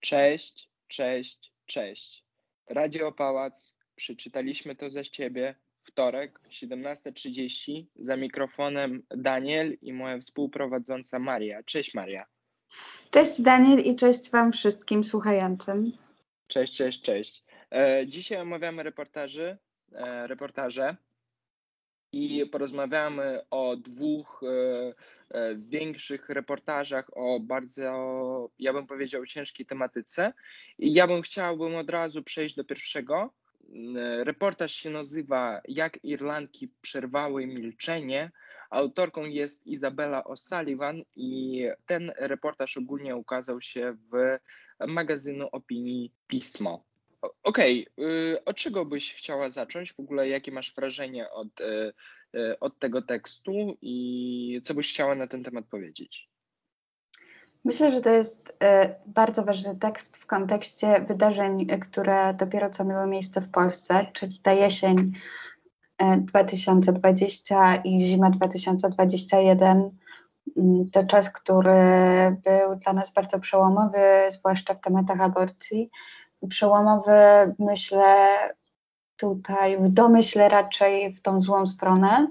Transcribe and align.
Cześć, 0.00 0.68
cześć, 0.88 1.52
cześć. 1.66 2.24
Radio 2.70 3.12
Pałac, 3.12 3.74
przeczytaliśmy 3.96 4.76
to 4.76 4.90
za 4.90 5.04
ciebie. 5.04 5.54
Wtorek, 5.82 6.40
17.30, 6.50 7.84
za 7.96 8.16
mikrofonem 8.16 9.02
Daniel 9.10 9.76
i 9.82 9.92
moja 9.92 10.18
współprowadząca 10.18 11.18
Maria. 11.18 11.62
Cześć 11.62 11.94
Maria. 11.94 12.26
Cześć 13.10 13.42
Daniel 13.42 13.80
i 13.80 13.96
cześć 13.96 14.30
Wam 14.30 14.52
wszystkim 14.52 15.04
słuchającym. 15.04 15.92
Cześć, 16.46 16.76
cześć, 16.76 17.02
cześć. 17.02 17.44
E, 17.70 18.06
dzisiaj 18.06 18.40
omawiamy 18.40 18.82
reportaży, 18.82 19.58
e, 19.92 20.26
reportaże 20.26 20.96
i 22.12 22.46
porozmawiamy 22.46 23.40
o 23.50 23.76
dwóch 23.76 24.40
e, 24.42 24.94
e, 25.30 25.54
większych 25.54 26.28
reportażach 26.28 27.10
o 27.16 27.40
bardzo, 27.40 28.50
ja 28.58 28.72
bym 28.72 28.86
powiedział, 28.86 29.26
ciężkiej 29.26 29.66
tematyce. 29.66 30.32
I 30.78 30.94
ja 30.94 31.06
bym 31.06 31.22
chciałbym 31.22 31.76
od 31.76 31.90
razu 31.90 32.22
przejść 32.22 32.54
do 32.56 32.64
pierwszego. 32.64 33.32
E, 33.96 34.24
reportaż 34.24 34.72
się 34.72 34.90
nazywa 34.90 35.60
Jak 35.68 36.04
Irlandki 36.04 36.72
przerwały 36.80 37.46
milczenie. 37.46 38.30
Autorką 38.70 39.24
jest 39.24 39.66
Izabela 39.66 40.22
O'Sullivan 40.22 41.02
i 41.16 41.64
ten 41.86 42.12
reportaż 42.16 42.76
ogólnie 42.76 43.16
ukazał 43.16 43.60
się 43.60 43.96
w 44.12 44.38
magazynu 44.86 45.48
opinii 45.52 46.12
Pismo. 46.26 46.87
Okej, 47.22 47.86
okay. 47.96 48.44
od 48.44 48.56
czego 48.56 48.84
byś 48.84 49.14
chciała 49.14 49.50
zacząć? 49.50 49.92
W 49.92 50.00
ogóle 50.00 50.28
jakie 50.28 50.52
masz 50.52 50.74
wrażenie 50.74 51.30
od, 51.30 51.60
y, 51.60 51.92
y, 52.36 52.58
od 52.60 52.78
tego 52.78 53.02
tekstu 53.02 53.52
i 53.82 54.60
co 54.64 54.74
byś 54.74 54.92
chciała 54.92 55.14
na 55.14 55.26
ten 55.26 55.44
temat 55.44 55.64
powiedzieć? 55.64 56.28
Myślę, 57.64 57.92
że 57.92 58.00
to 58.00 58.10
jest 58.10 58.48
y, 58.50 58.54
bardzo 59.06 59.44
ważny 59.44 59.76
tekst 59.76 60.16
w 60.16 60.26
kontekście 60.26 61.04
wydarzeń, 61.08 61.66
które 61.66 62.34
dopiero 62.34 62.70
co 62.70 62.84
miały 62.84 63.06
miejsce 63.06 63.40
w 63.40 63.50
Polsce, 63.50 64.06
czyli 64.12 64.38
ta 64.42 64.52
jesień 64.52 65.12
2020 66.18 67.76
i 67.76 68.00
zima 68.00 68.30
2021. 68.30 69.90
Mm, 70.56 70.90
to 70.90 71.04
czas, 71.04 71.30
który 71.30 71.72
był 72.44 72.76
dla 72.76 72.92
nas 72.92 73.12
bardzo 73.12 73.38
przełomowy, 73.40 73.98
zwłaszcza 74.30 74.74
w 74.74 74.80
tematach 74.80 75.20
aborcji 75.20 75.90
przełomowy, 76.48 77.12
myślę, 77.58 78.28
tutaj 79.16 79.78
w 79.78 79.88
domyśle 79.88 80.48
raczej 80.48 81.14
w 81.14 81.22
tą 81.22 81.42
złą 81.42 81.66
stronę. 81.66 82.28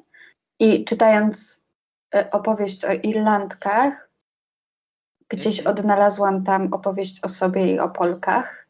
I 0.59 0.85
czytając 0.85 1.63
e, 2.15 2.31
opowieść 2.31 2.85
o 2.85 2.93
Irlandkach, 2.93 4.09
gdzieś 5.29 5.59
mhm. 5.59 5.77
odnalazłam 5.77 6.43
tam 6.43 6.73
opowieść 6.73 7.23
o 7.23 7.29
sobie 7.29 7.73
i 7.73 7.79
o 7.79 7.89
Polkach, 7.89 8.67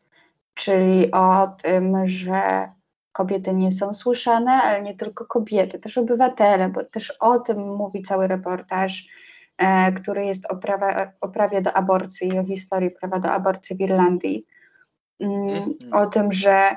czyli 0.54 1.12
o 1.12 1.48
tym, 1.48 2.08
że 2.08 2.72
kobiety 3.12 3.54
nie 3.54 3.72
są 3.72 3.94
słyszane, 3.94 4.52
ale 4.52 4.82
nie 4.82 4.96
tylko 4.96 5.26
kobiety, 5.26 5.80
też 5.80 5.98
obywatele, 5.98 6.70
bo 6.70 6.84
też 6.84 7.12
o 7.20 7.40
tym 7.40 7.76
mówi 7.76 8.02
cały 8.02 8.28
reportaż, 8.28 9.06
e, 9.58 9.92
który 9.92 10.26
jest 10.26 10.52
o, 10.52 10.56
prawa, 10.56 11.12
o 11.22 11.28
prawie 11.28 11.62
do 11.62 11.74
aborcji 11.74 12.28
i 12.28 12.40
o 12.40 12.46
historii 12.46 12.92
prawa 12.92 13.20
do 13.20 13.32
aborcji 13.32 13.76
w 13.76 13.82
Irlandii. 13.82 14.46
Mm, 15.20 15.50
mhm. 15.50 15.94
o 15.94 16.06
tym, 16.06 16.34
że 16.34 16.76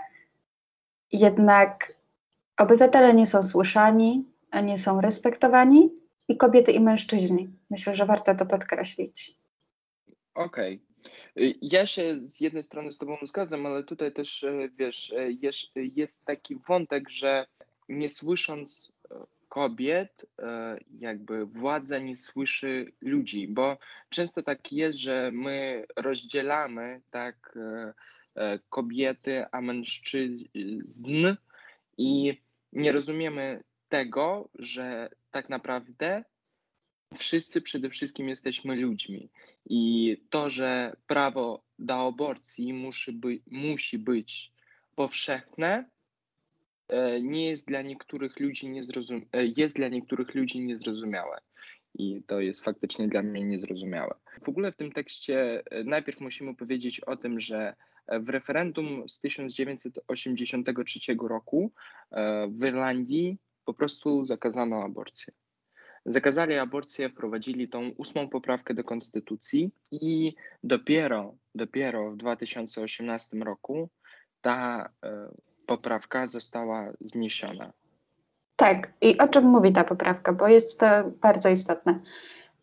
jednak 1.12 1.92
obywatele 2.56 3.14
nie 3.14 3.26
są 3.26 3.42
słyszani, 3.42 4.24
a 4.50 4.60
nie 4.60 4.78
są 4.78 5.00
respektowani 5.00 5.90
i 6.28 6.36
kobiety 6.36 6.72
i 6.72 6.80
mężczyźni. 6.80 7.48
Myślę, 7.70 7.96
że 7.96 8.06
warto 8.06 8.34
to 8.34 8.46
podkreślić. 8.46 9.36
Okej. 10.34 10.74
Okay. 10.74 11.54
Ja 11.62 11.86
się 11.86 12.16
z 12.20 12.40
jednej 12.40 12.62
strony 12.62 12.92
z 12.92 12.98
Tobą 12.98 13.16
zgadzam, 13.22 13.66
ale 13.66 13.84
tutaj 13.84 14.12
też, 14.12 14.44
e, 14.44 14.68
wiesz, 14.76 15.12
e, 15.12 15.30
jest, 15.30 15.70
jest 15.74 16.24
taki 16.24 16.56
wątek, 16.56 17.10
że 17.10 17.46
nie 17.88 18.08
słysząc 18.08 18.92
e, 19.10 19.14
kobiet, 19.48 20.26
jakby 20.94 21.46
władza 21.46 21.98
nie 21.98 22.16
słyszy 22.16 22.92
ludzi, 23.00 23.48
bo 23.48 23.76
często 24.08 24.42
tak 24.42 24.72
jest, 24.72 24.98
że 24.98 25.30
my 25.32 25.86
rozdzielamy 25.96 27.00
tak 27.10 27.56
E, 27.56 27.92
kobiety, 28.70 29.44
a 29.52 29.60
mężczyzn 29.60 30.44
i 31.98 32.38
nie 32.72 32.92
rozumiemy 32.92 33.62
tego, 33.88 34.48
że 34.54 35.08
tak 35.30 35.48
naprawdę 35.48 36.24
wszyscy 37.16 37.62
przede 37.62 37.90
wszystkim 37.90 38.28
jesteśmy 38.28 38.76
ludźmi 38.76 39.28
i 39.66 40.16
to, 40.30 40.50
że 40.50 40.96
prawo 41.06 41.62
do 41.78 42.08
aborcji 42.08 42.72
musi, 42.72 43.12
by, 43.12 43.38
musi 43.50 43.98
być 43.98 44.52
powszechne, 44.94 45.88
e, 46.88 47.22
nie 47.22 47.46
jest 47.46 47.66
dla 47.68 47.82
niektórych 47.82 48.40
ludzi 48.40 48.68
niezrozum- 48.68 49.26
e, 49.32 49.46
jest 49.46 49.76
dla 49.76 49.88
niektórych 49.88 50.34
ludzi 50.34 50.60
niezrozumiałe. 50.60 51.40
I 51.94 52.22
to 52.26 52.40
jest 52.40 52.64
faktycznie 52.64 53.08
dla 53.08 53.22
mnie 53.22 53.44
niezrozumiałe. 53.44 54.14
W 54.42 54.48
ogóle 54.48 54.72
w 54.72 54.76
tym 54.76 54.92
tekście 54.92 55.62
najpierw 55.84 56.20
musimy 56.20 56.54
powiedzieć 56.54 57.00
o 57.00 57.16
tym, 57.16 57.40
że 57.40 57.74
w 58.10 58.28
referendum 58.28 59.08
z 59.08 59.20
1983 59.20 61.00
roku 61.28 61.72
e, 62.10 62.48
w 62.48 62.64
Irlandii 62.64 63.38
po 63.64 63.74
prostu 63.74 64.24
zakazano 64.24 64.82
aborcję. 64.84 65.32
Zakazali 66.06 66.58
aborcję, 66.58 67.10
wprowadzili 67.10 67.68
tą 67.68 67.90
ósmą 67.96 68.28
poprawkę 68.28 68.74
do 68.74 68.84
konstytucji 68.84 69.70
i 69.90 70.34
dopiero, 70.64 71.34
dopiero 71.54 72.10
w 72.10 72.16
2018 72.16 73.36
roku 73.36 73.88
ta 74.40 74.90
e, 75.04 75.28
poprawka 75.66 76.26
została 76.26 76.92
zniesiona. 77.00 77.72
Tak, 78.56 78.92
i 79.00 79.18
o 79.18 79.28
czym 79.28 79.44
mówi 79.44 79.72
ta 79.72 79.84
poprawka, 79.84 80.32
bo 80.32 80.48
jest 80.48 80.80
to 80.80 80.86
bardzo 81.20 81.48
istotne. 81.48 82.00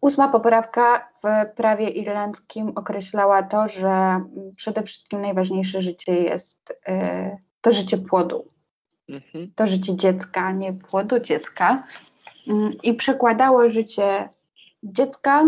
Ósma 0.02 0.28
poprawka 0.28 1.09
w 1.24 1.56
prawie 1.56 1.90
irlandzkim 1.90 2.72
określała 2.75 3.44
to, 3.44 3.68
że 3.68 4.22
przede 4.56 4.84
wszystkim 4.84 5.22
najważniejsze 5.22 5.81
życie 5.81 6.13
jest 6.13 6.72
y, 6.72 7.38
to 7.62 7.72
życie 7.72 7.97
płodu. 7.97 8.47
Mhm. 9.09 9.52
To 9.56 9.68
życie 9.68 9.96
dziecka, 9.96 10.52
nie 10.52 10.74
płodu 10.74 11.19
dziecka. 11.19 11.88
Mm, 12.47 12.72
I 12.84 12.94
przekładało 12.94 13.69
życie 13.69 14.30
dziecka 14.84 15.44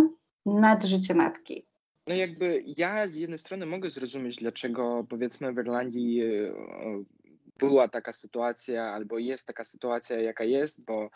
nad 0.46 0.86
życie 0.86 1.14
matki. 1.14 1.64
No 2.08 2.16
jakby 2.16 2.64
ja 2.78 3.08
z 3.08 3.16
jednej 3.16 3.40
strony 3.40 3.66
mogę 3.66 3.90
zrozumieć, 3.90 4.36
dlaczego 4.36 5.06
powiedzmy 5.10 5.54
w 5.54 5.58
Irlandii 5.58 6.24
y, 6.24 6.54
była 7.60 7.88
taka 7.88 8.14
sytuacja, 8.14 8.84
albo 8.84 9.18
jest 9.18 9.48
taka 9.48 9.66
sytuacja, 9.66 10.22
jaka 10.22 10.44
jest, 10.44 10.86
bo 10.86 11.10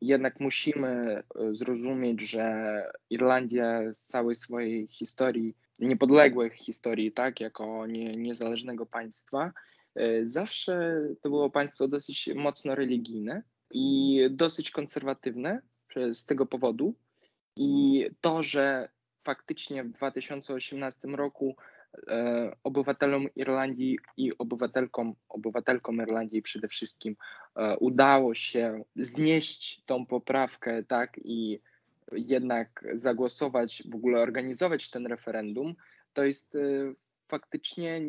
jednak 0.00 0.40
musimy 0.40 0.88
e, 0.88 1.22
zrozumieć, 1.52 2.20
że 2.20 2.84
Irlandia 3.10 3.92
z 3.92 4.06
całej 4.06 4.34
swojej 4.34 4.86
historii, 4.88 5.56
niepodległej 5.78 6.50
historii, 6.50 7.12
tak, 7.12 7.40
jako 7.40 7.86
nie, 7.86 8.16
niezależnego 8.16 8.86
państwa, 8.86 9.52
e, 9.94 10.26
zawsze 10.26 11.02
to 11.20 11.30
było 11.30 11.50
państwo 11.50 11.88
dosyć 11.88 12.30
mocno 12.34 12.74
religijne 12.74 13.42
i 13.70 14.20
dosyć 14.30 14.70
konserwatywne 14.70 15.62
z 16.12 16.26
tego 16.26 16.46
powodu. 16.46 16.94
I 17.56 18.06
to, 18.20 18.42
że 18.42 18.88
faktycznie 19.24 19.84
w 19.84 19.90
2018 19.90 21.08
roku 21.08 21.56
obywatelom 22.64 23.26
Irlandii 23.36 23.98
i 24.16 24.38
obywatelkom, 24.38 25.14
obywatelkom 25.28 25.96
Irlandii 25.96 26.42
przede 26.42 26.68
wszystkim 26.68 27.16
e, 27.56 27.76
udało 27.76 28.34
się 28.34 28.84
znieść 28.96 29.82
tą 29.86 30.06
poprawkę, 30.06 30.82
tak, 30.84 31.20
i 31.24 31.60
jednak 32.12 32.84
zagłosować, 32.92 33.82
w 33.90 33.94
ogóle 33.94 34.20
organizować 34.20 34.90
ten 34.90 35.06
referendum, 35.06 35.74
to 36.12 36.24
jest 36.24 36.54
e, 36.54 36.58
faktycznie 37.28 38.00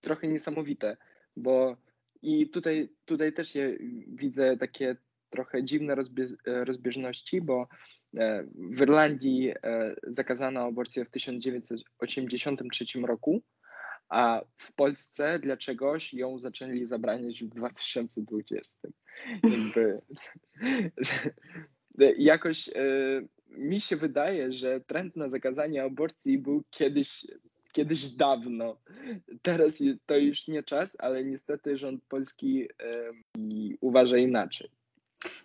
trochę 0.00 0.28
niesamowite, 0.28 0.96
bo 1.36 1.76
i 2.22 2.48
tutaj, 2.50 2.88
tutaj 3.04 3.32
też 3.32 3.54
ja 3.54 3.64
widzę 4.06 4.56
takie 4.56 4.96
trochę 5.30 5.64
dziwne 5.64 5.96
rozbieżności, 6.46 7.40
bo 7.40 7.68
E, 8.16 8.46
w 8.54 8.80
Irlandii 8.80 9.50
e, 9.50 9.94
zakazano 10.02 10.60
aborcję 10.60 11.04
w 11.04 11.10
1983 11.10 12.84
roku, 13.02 13.42
a 14.08 14.42
w 14.56 14.72
Polsce 14.74 15.38
dla 15.38 15.56
czegoś 15.56 16.14
ją 16.14 16.38
zaczęli 16.38 16.86
zabraniać 16.86 17.44
w 17.44 17.48
2020. 17.48 18.88
Jakby, 19.42 20.00
jakoś 22.32 22.68
e, 22.68 22.72
mi 23.48 23.80
się 23.80 23.96
wydaje, 23.96 24.52
że 24.52 24.80
trend 24.80 25.16
na 25.16 25.28
zakazanie 25.28 25.82
aborcji 25.82 26.38
był 26.38 26.64
kiedyś, 26.70 27.26
kiedyś 27.72 28.08
dawno. 28.08 28.80
Teraz 29.42 29.82
to 30.06 30.16
już 30.16 30.48
nie 30.48 30.62
czas, 30.62 30.96
ale 30.98 31.24
niestety 31.24 31.78
rząd 31.78 32.04
polski 32.08 32.68
uważa 33.80 34.16
inaczej. 34.16 34.70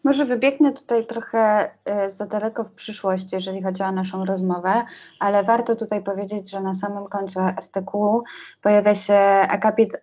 Może 0.03 0.25
wybiegnę 0.25 0.73
tutaj 0.73 1.07
trochę 1.07 1.71
e, 1.85 2.09
za 2.09 2.25
daleko 2.25 2.63
w 2.63 2.71
przyszłość, 2.71 3.33
jeżeli 3.33 3.63
chodzi 3.63 3.83
o 3.83 3.91
naszą 3.91 4.25
rozmowę, 4.25 4.83
ale 5.19 5.43
warto 5.43 5.75
tutaj 5.75 6.03
powiedzieć, 6.03 6.51
że 6.51 6.61
na 6.61 6.73
samym 6.73 7.05
końcu 7.05 7.39
artykułu 7.39 8.23
pojawia 8.61 8.95
się 8.95 9.17
akapit 9.49 9.97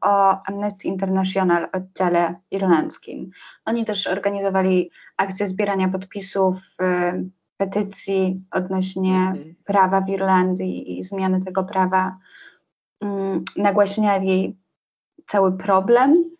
o 0.00 0.38
Amnesty 0.46 0.88
International 0.88 1.68
oddziale 1.72 2.34
irlandzkim. 2.50 3.30
Oni 3.64 3.84
też 3.84 4.06
organizowali 4.06 4.90
akcję 5.16 5.48
zbierania 5.48 5.88
podpisów, 5.88 6.56
e, 6.80 7.22
petycji 7.56 8.44
odnośnie 8.50 9.16
mhm. 9.16 9.54
prawa 9.64 10.00
w 10.00 10.08
Irlandii 10.08 10.98
i 10.98 11.04
zmiany 11.04 11.44
tego 11.44 11.64
prawa. 11.64 12.16
Mm, 13.00 13.44
nagłaśniali 13.56 14.56
cały 15.26 15.58
problem 15.58 16.30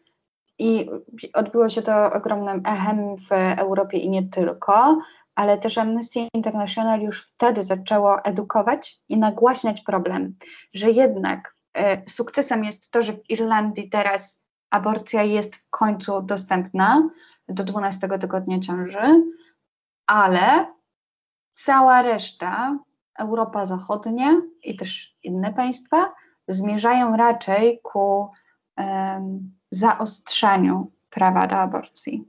i 0.60 0.90
odbyło 1.34 1.68
się 1.68 1.82
to 1.82 2.12
ogromnym 2.12 2.62
echem 2.66 3.16
w 3.16 3.32
Europie 3.58 3.98
i 3.98 4.10
nie 4.10 4.28
tylko, 4.28 4.98
ale 5.34 5.58
też 5.58 5.78
Amnesty 5.78 6.28
International 6.34 7.00
już 7.00 7.26
wtedy 7.26 7.62
zaczęło 7.62 8.24
edukować 8.24 8.98
i 9.08 9.18
nagłaśniać 9.18 9.80
problem, 9.80 10.34
że 10.74 10.90
jednak 10.90 11.56
e, 11.74 12.10
sukcesem 12.10 12.64
jest 12.64 12.90
to, 12.90 13.02
że 13.02 13.12
w 13.12 13.30
Irlandii 13.30 13.90
teraz 13.90 14.42
aborcja 14.70 15.22
jest 15.22 15.56
w 15.56 15.70
końcu 15.70 16.22
dostępna 16.22 17.08
do 17.48 17.64
12 17.64 18.08
tygodnia 18.08 18.58
ciąży, 18.58 19.22
ale 20.06 20.66
cała 21.52 22.02
reszta, 22.02 22.78
Europa 23.18 23.66
Zachodnia 23.66 24.40
i 24.62 24.76
też 24.76 25.16
inne 25.22 25.52
państwa, 25.52 26.12
zmierzają 26.48 27.16
raczej 27.16 27.80
ku 27.82 28.30
zaostrzaniu 29.70 30.92
prawa 31.10 31.46
do 31.46 31.56
aborcji. 31.56 32.24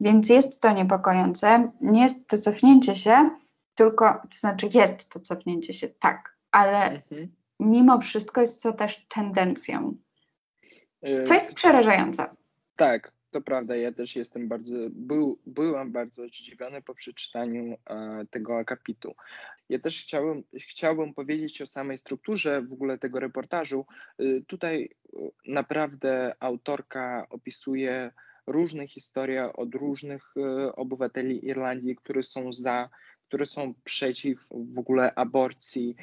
Więc 0.00 0.28
jest 0.28 0.60
to 0.60 0.72
niepokojące. 0.72 1.70
Nie 1.80 2.02
jest 2.02 2.28
to 2.28 2.38
cofnięcie 2.38 2.94
się, 2.94 3.28
tylko, 3.74 4.22
to 4.30 4.38
znaczy 4.38 4.68
jest 4.74 5.10
to 5.10 5.20
cofnięcie 5.20 5.72
się, 5.74 5.88
tak, 5.88 6.36
ale 6.50 6.84
mhm. 6.84 7.34
mimo 7.60 8.00
wszystko 8.00 8.40
jest 8.40 8.62
to 8.62 8.72
też 8.72 9.06
tendencją. 9.08 9.94
Co 11.26 11.34
jest 11.34 11.50
y, 11.50 11.54
przerażające. 11.54 12.28
Tak, 12.76 13.12
to 13.30 13.40
prawda. 13.40 13.76
Ja 13.76 13.92
też 13.92 14.16
jestem 14.16 14.48
bardzo, 14.48 14.74
był, 14.90 15.38
byłam 15.46 15.92
bardzo 15.92 16.28
zdziwiony 16.28 16.82
po 16.82 16.94
przeczytaniu 16.94 17.76
e, 17.86 18.24
tego 18.30 18.58
akapitu. 18.58 19.14
Ja 19.70 19.78
też 19.78 20.06
chciałbym, 20.68 21.14
powiedzieć 21.14 21.62
o 21.62 21.66
samej 21.66 21.96
strukturze 21.96 22.62
w 22.62 22.72
ogóle 22.72 22.98
tego 22.98 23.20
reportażu. 23.20 23.86
Y, 24.20 24.44
tutaj 24.46 24.88
y, 25.14 25.18
naprawdę 25.46 26.34
autorka 26.40 27.26
opisuje 27.30 28.10
różne 28.46 28.86
historie 28.86 29.52
od 29.52 29.74
różnych 29.74 30.34
y, 30.36 30.74
obywateli 30.74 31.46
Irlandii, 31.46 31.96
którzy 31.96 32.22
są 32.22 32.52
za, 32.52 32.88
które 33.28 33.46
są 33.46 33.74
przeciw 33.84 34.48
w 34.50 34.78
ogóle 34.78 35.14
aborcji. 35.14 35.96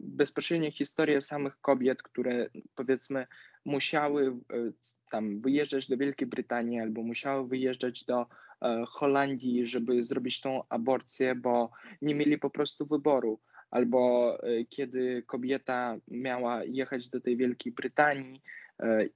Bezpośrednio 0.00 0.70
historie 0.70 1.20
samych 1.20 1.60
kobiet, 1.60 2.02
które 2.02 2.50
powiedzmy 2.74 3.26
musiały 3.64 4.26
e, 4.26 4.72
tam 5.10 5.40
wyjeżdżać 5.40 5.88
do 5.88 5.96
Wielkiej 5.96 6.28
Brytanii 6.28 6.80
albo 6.80 7.02
musiały 7.02 7.48
wyjeżdżać 7.48 8.04
do 8.04 8.26
e, 8.62 8.84
Holandii, 8.88 9.66
żeby 9.66 10.04
zrobić 10.04 10.40
tą 10.40 10.62
aborcję, 10.68 11.34
bo 11.34 11.70
nie 12.02 12.14
mieli 12.14 12.38
po 12.38 12.50
prostu 12.50 12.86
wyboru. 12.86 13.40
Albo 13.70 14.38
e, 14.42 14.64
kiedy 14.64 15.22
kobieta 15.22 15.96
miała 16.08 16.64
jechać 16.64 17.08
do 17.08 17.20
tej 17.20 17.36
Wielkiej 17.36 17.72
Brytanii 17.72 18.42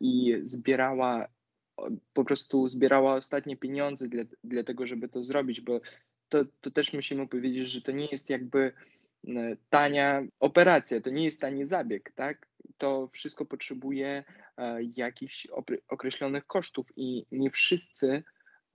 i 0.01 0.37
zbierała, 0.43 1.29
po 2.13 2.25
prostu 2.25 2.69
zbierała 2.69 3.15
ostatnie 3.15 3.57
pieniądze 3.57 4.09
dla, 4.09 4.23
dla 4.45 4.63
tego, 4.63 4.87
żeby 4.87 5.09
to 5.09 5.23
zrobić, 5.23 5.61
bo 5.61 5.81
to, 6.29 6.45
to 6.61 6.71
też 6.71 6.93
musimy 6.93 7.29
powiedzieć, 7.29 7.69
że 7.69 7.81
to 7.81 7.93
nie 7.93 8.07
jest 8.13 8.31
jakby 8.31 8.73
tania 9.71 10.23
operacja, 10.41 11.01
to 11.01 11.11
nie 11.11 11.25
jest 11.25 11.41
tani 11.41 11.65
zabieg, 11.65 12.13
tak? 12.15 12.47
to 12.79 13.09
wszystko 13.09 13.45
potrzebuje 13.45 14.25
e, 14.57 14.79
jakichś 14.97 15.47
określonych 15.89 16.47
kosztów 16.47 16.93
i 16.97 17.27
nie 17.33 17.51
wszyscy 17.51 18.23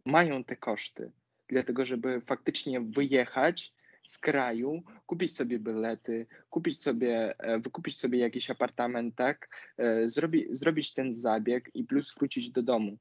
mają 0.05 0.43
te 0.43 0.55
koszty. 0.55 1.11
Dlatego, 1.49 1.85
żeby 1.85 2.21
faktycznie 2.21 2.81
wyjechać 2.81 3.73
z 4.07 4.17
kraju, 4.17 4.83
kupić 5.05 5.35
sobie 5.35 5.59
bilety, 5.59 6.27
kupić 6.49 6.81
sobie, 6.81 7.39
e, 7.39 7.59
wykupić 7.59 7.97
sobie 7.97 8.19
jakiś 8.19 8.49
apartament, 8.49 9.15
tak, 9.15 9.49
e, 9.77 10.09
zrobi, 10.09 10.47
zrobić 10.51 10.93
ten 10.93 11.13
zabieg 11.13 11.69
i 11.73 11.83
plus 11.83 12.15
wrócić 12.15 12.51
do 12.51 12.63
domu. 12.63 12.97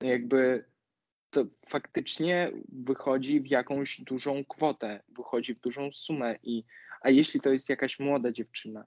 Jakby 0.00 0.64
to 1.30 1.46
faktycznie 1.68 2.52
wychodzi 2.68 3.40
w 3.40 3.46
jakąś 3.46 4.00
dużą 4.00 4.44
kwotę, 4.44 5.02
wychodzi 5.08 5.54
w 5.54 5.60
dużą 5.60 5.90
sumę 5.90 6.38
i 6.42 6.64
a 7.02 7.10
jeśli 7.10 7.40
to 7.40 7.48
jest 7.48 7.68
jakaś 7.68 8.00
młoda 8.00 8.32
dziewczyna, 8.32 8.84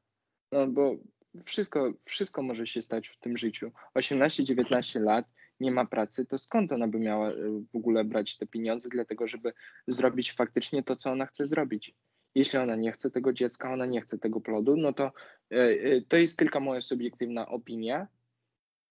no 0.52 0.68
bo 0.68 0.96
wszystko, 1.44 1.94
wszystko 2.06 2.44
może 2.44 2.68
się 2.68 2.82
stać 2.82 3.08
w 3.08 3.20
tym 3.20 3.38
życiu. 3.38 3.72
18-19 3.96 5.02
lat, 5.02 5.26
nie 5.60 5.72
ma 5.72 5.86
pracy, 5.86 6.26
to 6.26 6.38
skąd 6.38 6.72
ona 6.72 6.88
by 6.88 7.00
miała 7.00 7.30
e, 7.30 7.36
w 7.74 7.76
ogóle 7.76 8.04
brać 8.04 8.38
te 8.38 8.48
pieniądze, 8.48 8.90
dlatego 8.90 9.28
żeby 9.28 9.54
zrobić 9.88 10.34
faktycznie 10.34 10.84
to, 10.84 10.96
co 10.96 11.12
ona 11.12 11.26
chce 11.26 11.46
zrobić. 11.46 11.96
Jeśli 12.36 12.60
ona 12.60 12.76
nie 12.76 12.92
chce 12.92 13.12
tego 13.12 13.34
dziecka, 13.34 13.74
ona 13.74 13.86
nie 13.86 14.02
chce 14.02 14.18
tego 14.18 14.42
plodu, 14.42 14.78
no 14.78 14.94
to 14.94 15.12
e, 15.52 15.58
e, 15.58 16.02
to 16.02 16.18
jest 16.18 16.40
tylko 16.40 16.60
moja 16.60 16.82
subiektywna 16.82 17.48
opinia. 17.48 18.08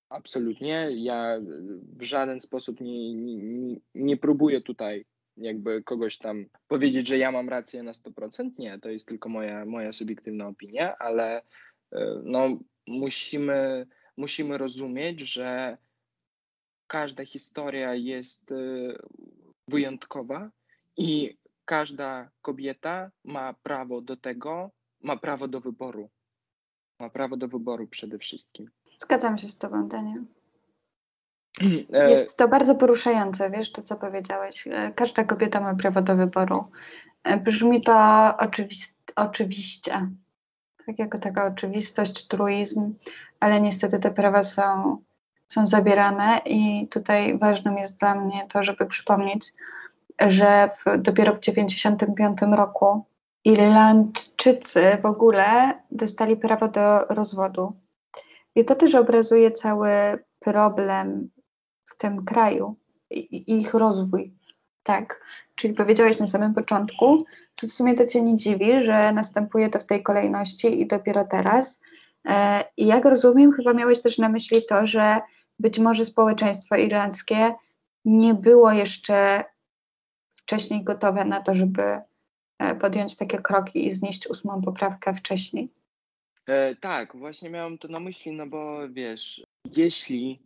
Absolutnie. 0.08 0.88
Ja 0.90 1.40
w 1.96 2.02
żaden 2.02 2.40
sposób 2.40 2.80
nie, 2.80 3.14
nie, 3.14 3.76
nie 3.94 4.16
próbuję 4.16 4.60
tutaj 4.60 5.06
jakby 5.36 5.82
kogoś 5.82 6.18
tam 6.18 6.46
powiedzieć, 6.68 7.06
że 7.06 7.18
ja 7.18 7.32
mam 7.32 7.48
rację 7.48 7.82
na 7.82 7.92
100%. 7.92 8.50
Nie, 8.58 8.78
to 8.78 8.88
jest 8.88 9.08
tylko 9.08 9.28
moja, 9.28 9.64
moja 9.64 9.92
subiektywna 9.92 10.48
opinia, 10.48 10.96
ale 10.98 11.42
E, 11.94 12.20
no, 12.24 12.58
musimy, 12.86 13.86
musimy 14.16 14.58
rozumieć, 14.58 15.20
że 15.20 15.78
każda 16.86 17.24
historia 17.24 17.94
jest 17.94 18.52
e, 18.52 18.56
wyjątkowa 19.68 20.50
i 20.96 21.38
każda 21.64 22.30
kobieta 22.42 23.10
ma 23.24 23.54
prawo 23.54 24.00
do 24.00 24.16
tego, 24.16 24.70
ma 25.02 25.16
prawo 25.16 25.48
do 25.48 25.60
wyboru. 25.60 26.10
Ma 27.00 27.10
prawo 27.10 27.36
do 27.36 27.48
wyboru 27.48 27.86
przede 27.86 28.18
wszystkim. 28.18 28.70
Zgadzam 29.02 29.38
się 29.38 29.48
z 29.48 29.58
Tobą, 29.58 29.88
Daniel. 29.88 30.24
E, 31.92 32.10
jest 32.10 32.36
to 32.36 32.48
bardzo 32.48 32.74
poruszające, 32.74 33.50
wiesz, 33.50 33.72
to 33.72 33.82
co 33.82 33.96
powiedziałeś. 33.96 34.68
Każda 34.94 35.24
kobieta 35.24 35.60
ma 35.60 35.74
prawo 35.74 36.02
do 36.02 36.16
wyboru. 36.16 36.64
Brzmi 37.44 37.80
to 37.80 37.94
oczywiście, 39.16 40.08
tak 40.86 40.98
jako 40.98 41.18
taka 41.18 41.46
oczywistość, 41.46 42.26
truizm, 42.26 42.94
ale 43.40 43.60
niestety 43.60 43.98
te 43.98 44.10
prawa 44.10 44.42
są, 44.42 44.96
są 45.48 45.66
zabierane 45.66 46.40
i 46.46 46.88
tutaj 46.88 47.38
ważnym 47.38 47.78
jest 47.78 48.00
dla 48.00 48.14
mnie 48.14 48.46
to, 48.52 48.62
żeby 48.62 48.86
przypomnieć, 48.86 49.52
że 50.26 50.70
w, 50.78 51.02
dopiero 51.02 51.34
w 51.34 51.40
1995 51.40 52.56
roku 52.56 53.04
Irlandczycy 53.44 54.98
w 55.02 55.06
ogóle 55.06 55.74
dostali 55.90 56.36
prawo 56.36 56.68
do 56.68 56.98
rozwodu. 56.98 57.72
I 58.54 58.64
to 58.64 58.74
też 58.74 58.94
obrazuje 58.94 59.50
cały 59.50 59.88
problem 60.40 61.30
w 61.94 61.98
tym 61.98 62.24
kraju 62.24 62.76
i 63.10 63.58
ich 63.58 63.74
rozwój. 63.74 64.32
Tak, 64.82 65.24
czyli 65.54 65.74
powiedziałeś 65.74 66.20
na 66.20 66.26
samym 66.26 66.54
początku, 66.54 67.24
to 67.54 67.66
w 67.66 67.72
sumie 67.72 67.94
to 67.94 68.06
Cię 68.06 68.22
nie 68.22 68.36
dziwi, 68.36 68.84
że 68.84 69.12
następuje 69.12 69.68
to 69.68 69.78
w 69.78 69.86
tej 69.86 70.02
kolejności 70.02 70.80
i 70.80 70.86
dopiero 70.86 71.24
teraz. 71.24 71.80
E, 72.28 72.64
I 72.76 72.86
jak 72.86 73.04
rozumiem, 73.04 73.52
chyba 73.52 73.72
miałeś 73.72 74.02
też 74.02 74.18
na 74.18 74.28
myśli 74.28 74.66
to, 74.68 74.86
że 74.86 75.20
być 75.58 75.78
może 75.78 76.04
społeczeństwo 76.04 76.76
irlandzkie 76.76 77.54
nie 78.04 78.34
było 78.34 78.72
jeszcze 78.72 79.44
wcześniej 80.36 80.84
gotowe 80.84 81.24
na 81.24 81.40
to, 81.40 81.54
żeby 81.54 81.82
e, 82.58 82.74
podjąć 82.76 83.16
takie 83.16 83.38
kroki 83.38 83.86
i 83.86 83.94
znieść 83.94 84.26
ósmą 84.26 84.62
poprawkę 84.62 85.14
wcześniej. 85.14 85.68
E, 86.46 86.76
tak, 86.76 87.16
właśnie 87.16 87.50
miałem 87.50 87.78
to 87.78 87.88
na 87.88 88.00
myśli, 88.00 88.32
no 88.32 88.46
bo 88.46 88.88
wiesz, 88.88 89.42
jeśli 89.76 90.42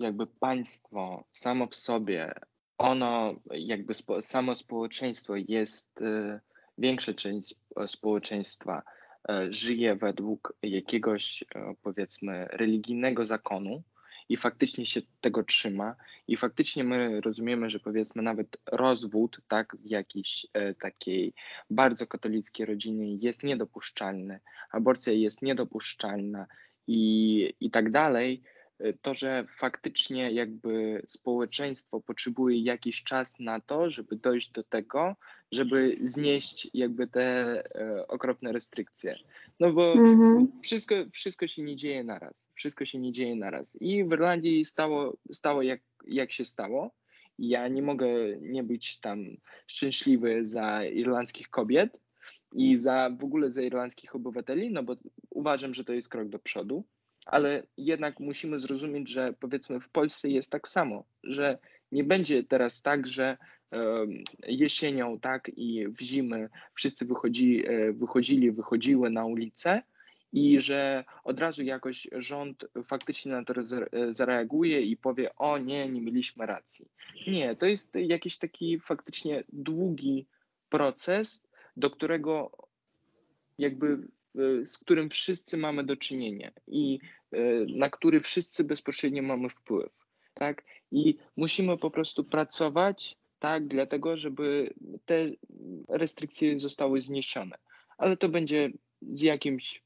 jakby 0.00 0.26
państwo 0.26 1.24
samo 1.32 1.66
w 1.66 1.74
sobie 1.74 2.34
ono, 2.78 3.34
jakby 3.50 3.94
spo, 3.94 4.22
samo 4.22 4.54
społeczeństwo 4.54 5.34
jest, 5.36 6.00
y, 6.00 6.40
większa 6.78 7.14
część 7.14 7.54
społeczeństwa 7.86 8.82
y, 9.30 9.54
żyje 9.54 9.96
według 9.96 10.54
jakiegoś, 10.62 11.44
powiedzmy, 11.82 12.46
religijnego 12.50 13.26
zakonu 13.26 13.82
i 14.28 14.36
faktycznie 14.36 14.86
się 14.86 15.02
tego 15.20 15.42
trzyma. 15.42 15.96
I 16.28 16.36
faktycznie 16.36 16.84
my 16.84 17.20
rozumiemy, 17.20 17.70
że 17.70 17.80
powiedzmy 17.80 18.22
nawet 18.22 18.56
rozwód, 18.72 19.40
tak, 19.48 19.76
w 19.76 19.86
jakiejś 19.90 20.46
takiej 20.80 21.34
bardzo 21.70 22.06
katolickiej 22.06 22.66
rodzinie 22.66 23.14
jest 23.14 23.42
niedopuszczalny, 23.42 24.40
aborcja 24.70 25.12
jest 25.12 25.42
niedopuszczalna 25.42 26.46
i, 26.86 27.54
i 27.60 27.70
tak 27.70 27.90
dalej, 27.90 28.42
to, 29.02 29.14
że 29.14 29.44
faktycznie 29.48 30.30
jakby 30.30 31.02
społeczeństwo 31.06 32.00
potrzebuje 32.00 32.58
jakiś 32.58 33.02
czas 33.02 33.40
na 33.40 33.60
to, 33.60 33.90
żeby 33.90 34.16
dojść 34.16 34.50
do 34.50 34.62
tego, 34.62 35.16
żeby 35.52 35.96
znieść 36.02 36.70
jakby 36.74 37.06
te 37.06 37.22
e, 37.74 38.06
okropne 38.08 38.52
restrykcje. 38.52 39.18
No 39.60 39.72
bo 39.72 39.92
mhm. 39.92 40.52
wszystko, 40.62 40.94
wszystko 41.12 41.46
się 41.46 41.62
nie 41.62 41.76
dzieje 41.76 42.04
naraz. 42.04 42.50
Wszystko 42.54 42.84
się 42.84 42.98
nie 42.98 43.12
dzieje 43.12 43.36
naraz. 43.36 43.76
I 43.80 44.04
w 44.04 44.12
Irlandii 44.12 44.64
stało, 44.64 45.16
stało 45.32 45.62
jak, 45.62 45.80
jak 46.06 46.32
się 46.32 46.44
stało. 46.44 46.94
Ja 47.38 47.68
nie 47.68 47.82
mogę 47.82 48.06
nie 48.40 48.62
być 48.62 49.00
tam 49.00 49.24
szczęśliwy 49.66 50.46
za 50.46 50.84
irlandzkich 50.84 51.50
kobiet 51.50 52.00
i 52.54 52.76
za 52.76 53.10
w 53.18 53.24
ogóle 53.24 53.52
za 53.52 53.62
irlandzkich 53.62 54.14
obywateli, 54.14 54.70
no 54.70 54.82
bo 54.82 54.96
uważam, 55.30 55.74
że 55.74 55.84
to 55.84 55.92
jest 55.92 56.08
krok 56.08 56.28
do 56.28 56.38
przodu 56.38 56.84
ale 57.26 57.62
jednak 57.76 58.20
musimy 58.20 58.60
zrozumieć, 58.60 59.08
że 59.08 59.34
powiedzmy 59.40 59.80
w 59.80 59.88
Polsce 59.88 60.28
jest 60.28 60.50
tak 60.50 60.68
samo, 60.68 61.04
że 61.22 61.58
nie 61.92 62.04
będzie 62.04 62.44
teraz 62.44 62.82
tak, 62.82 63.06
że 63.06 63.36
jesienią 64.46 65.20
tak 65.20 65.50
i 65.56 65.88
w 65.88 66.00
zimę 66.00 66.48
wszyscy 66.74 67.04
wychodzi, 67.04 67.66
e, 67.66 67.92
wychodzili, 67.92 68.52
wychodziły 68.52 69.10
na 69.10 69.24
ulicę 69.24 69.82
i 70.32 70.60
że 70.60 71.04
od 71.24 71.40
razu 71.40 71.62
jakoś 71.62 72.08
rząd 72.12 72.66
faktycznie 72.84 73.32
na 73.32 73.44
to 73.44 73.54
e, 73.60 74.14
zareaguje 74.14 74.80
i 74.82 74.96
powie: 74.96 75.36
O 75.36 75.58
nie, 75.58 75.88
nie 75.88 76.00
mieliśmy 76.00 76.46
racji. 76.46 76.88
Nie, 77.26 77.56
to 77.56 77.66
jest 77.66 77.94
jakiś 77.94 78.38
taki 78.38 78.80
faktycznie 78.80 79.44
długi 79.52 80.26
proces, 80.68 81.42
do 81.76 81.90
którego 81.90 82.50
jakby 83.58 84.08
z 84.64 84.78
którym 84.78 85.10
wszyscy 85.10 85.56
mamy 85.56 85.84
do 85.84 85.96
czynienia 85.96 86.50
i 86.66 86.98
y, 87.34 87.66
na 87.76 87.90
który 87.90 88.20
wszyscy 88.20 88.64
bezpośrednio 88.64 89.22
mamy 89.22 89.48
wpływ. 89.48 89.92
Tak? 90.34 90.64
I 90.90 91.18
musimy 91.36 91.78
po 91.78 91.90
prostu 91.90 92.24
pracować 92.24 93.16
tak, 93.38 93.68
dlatego, 93.68 94.16
żeby 94.16 94.74
te 95.04 95.30
restrykcje 95.88 96.58
zostały 96.58 97.00
zniesione. 97.00 97.56
Ale 97.98 98.16
to 98.16 98.28
będzie 98.28 98.70
z 99.02 99.20
jakimś, 99.20 99.82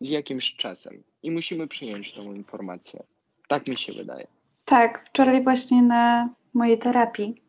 z 0.00 0.08
jakimś 0.08 0.56
czasem 0.56 1.02
i 1.22 1.30
musimy 1.30 1.68
przyjąć 1.68 2.12
tą 2.12 2.34
informację. 2.34 3.02
Tak 3.48 3.68
mi 3.68 3.76
się 3.76 3.92
wydaje. 3.92 4.26
Tak, 4.64 5.04
wczoraj 5.08 5.44
właśnie 5.44 5.82
na 5.82 6.34
mojej 6.54 6.78
terapii 6.78 7.42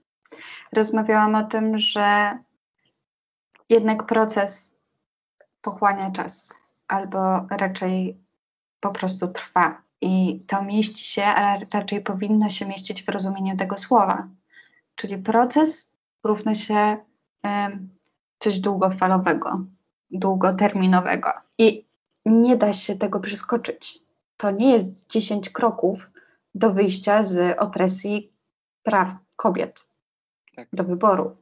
rozmawiałam 0.72 1.36
o 1.36 1.44
tym, 1.44 1.80
że 1.80 2.38
jednak 3.70 4.06
proces 4.06 4.79
pochłania 5.62 6.12
czas, 6.12 6.54
albo 6.88 7.48
raczej 7.50 8.18
po 8.80 8.92
prostu 8.92 9.28
trwa. 9.28 9.82
I 10.02 10.44
to 10.48 10.64
mieści 10.64 11.04
się, 11.04 11.24
ale 11.24 11.66
raczej 11.74 12.02
powinno 12.02 12.50
się 12.50 12.66
mieścić 12.66 13.04
w 13.04 13.10
rozumieniu 13.10 13.58
tego 13.58 13.78
słowa. 13.78 14.28
Czyli 14.96 15.18
proces 15.18 15.94
równa 16.24 16.56
się 16.56 16.98
coś 18.40 18.60
długofalowego, 18.60 19.66
długoterminowego. 20.12 21.30
I 21.58 21.86
nie 22.26 22.58
da 22.58 22.74
się 22.74 22.96
tego 22.96 23.20
przeskoczyć. 23.20 24.00
To 24.38 24.52
nie 24.52 24.72
jest 24.72 25.10
10 25.10 25.50
kroków 25.50 26.12
do 26.56 26.74
wyjścia 26.74 27.24
z 27.24 27.60
opresji 27.60 28.34
praw 28.84 29.16
kobiet, 29.36 29.90
tak. 30.56 30.68
do 30.74 30.84
wyboru. 30.84 31.38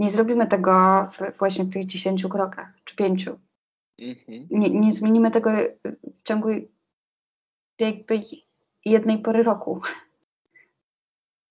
Nie 0.00 0.10
zrobimy 0.10 0.46
tego 0.46 1.06
w, 1.10 1.38
właśnie 1.38 1.64
w 1.64 1.72
tych 1.72 1.86
10 1.86 2.26
krokach 2.26 2.68
czy 2.84 2.96
pięciu. 2.96 3.38
Mhm. 3.98 4.46
Nie, 4.50 4.70
nie 4.70 4.92
zmienimy 4.92 5.30
tego 5.30 5.50
w 6.02 6.22
ciągu 6.22 6.48
jakby 7.78 8.20
jednej 8.84 9.18
pory 9.18 9.42
roku. 9.42 9.80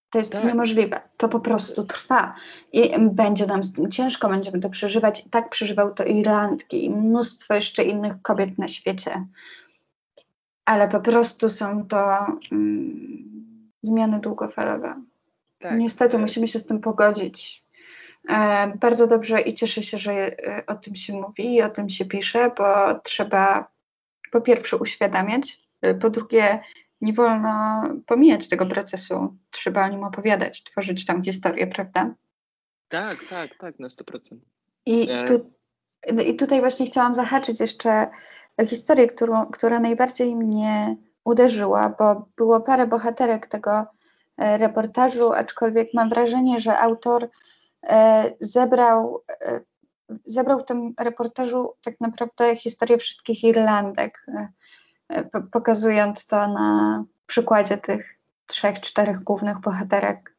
To 0.09 0.17
jest 0.17 0.33
tak. 0.33 0.43
niemożliwe. 0.43 1.01
To 1.17 1.29
po 1.29 1.39
prostu 1.39 1.85
trwa. 1.85 2.35
I 2.73 2.91
będzie 2.99 3.47
nam 3.47 3.63
z 3.63 3.73
tym 3.73 3.91
ciężko, 3.91 4.29
będziemy 4.29 4.59
to 4.59 4.69
przeżywać. 4.69 5.25
Tak 5.31 5.49
przeżywał 5.49 5.93
to 5.93 6.05
Irlandki 6.05 6.85
i 6.85 6.89
mnóstwo 6.89 7.53
jeszcze 7.53 7.83
innych 7.83 8.21
kobiet 8.21 8.57
na 8.57 8.67
świecie. 8.67 9.25
Ale 10.65 10.87
po 10.87 10.99
prostu 10.99 11.49
są 11.49 11.87
to 11.87 12.27
mm, 12.51 13.71
zmiany 13.81 14.19
długofalowe. 14.19 15.01
Tak, 15.59 15.79
Niestety 15.79 16.11
tak. 16.11 16.21
musimy 16.21 16.47
się 16.47 16.59
z 16.59 16.65
tym 16.65 16.79
pogodzić. 16.79 17.68
E, 18.27 18.67
bardzo 18.77 19.07
dobrze 19.07 19.41
i 19.41 19.53
cieszę 19.53 19.83
się, 19.83 19.97
że 19.97 20.11
e, 20.13 20.63
o 20.67 20.75
tym 20.75 20.95
się 20.95 21.13
mówi 21.13 21.55
i 21.55 21.61
o 21.61 21.69
tym 21.69 21.89
się 21.89 22.05
pisze, 22.05 22.51
bo 22.57 22.99
trzeba 23.03 23.71
po 24.31 24.41
pierwsze 24.41 24.77
uświadamiać, 24.77 25.59
e, 25.81 25.95
po 25.95 26.09
drugie 26.09 26.59
nie 27.01 27.13
wolno 27.13 27.83
pomijać 28.05 28.49
tego 28.49 28.65
procesu. 28.65 29.37
Trzeba 29.51 29.85
o 29.85 29.89
nim 29.89 30.03
opowiadać, 30.03 30.63
tworzyć 30.63 31.05
tam 31.05 31.23
historię, 31.23 31.67
prawda? 31.67 32.13
Tak, 32.87 33.15
tak, 33.29 33.55
tak, 33.59 33.79
na 33.79 33.87
100%. 33.87 34.35
I, 34.85 35.07
tu, 35.27 35.51
i 36.25 36.35
tutaj 36.35 36.59
właśnie 36.59 36.85
chciałam 36.85 37.15
zahaczyć 37.15 37.59
jeszcze 37.59 38.07
historię, 38.67 39.07
którą, 39.07 39.45
która 39.45 39.79
najbardziej 39.79 40.35
mnie 40.35 40.95
uderzyła, 41.23 41.95
bo 41.99 42.29
było 42.37 42.61
parę 42.61 42.87
bohaterek 42.87 43.47
tego 43.47 43.85
reportażu, 44.37 45.33
aczkolwiek 45.33 45.93
mam 45.93 46.09
wrażenie, 46.09 46.59
że 46.59 46.79
autor 46.79 47.29
zebrał, 48.39 49.23
e, 49.41 49.61
zebrał 50.25 50.59
w 50.59 50.65
tym 50.65 50.93
reportażu 50.99 51.73
tak 51.81 52.01
naprawdę 52.01 52.55
historię 52.55 52.97
wszystkich 52.97 53.43
Irlandek, 53.43 54.25
e, 55.09 55.23
pokazując 55.51 56.27
to 56.27 56.47
na 56.47 57.03
przykładzie 57.25 57.77
tych 57.77 58.19
trzech, 58.45 58.79
czterech 58.79 59.23
głównych 59.23 59.59
bohaterek, 59.59 60.35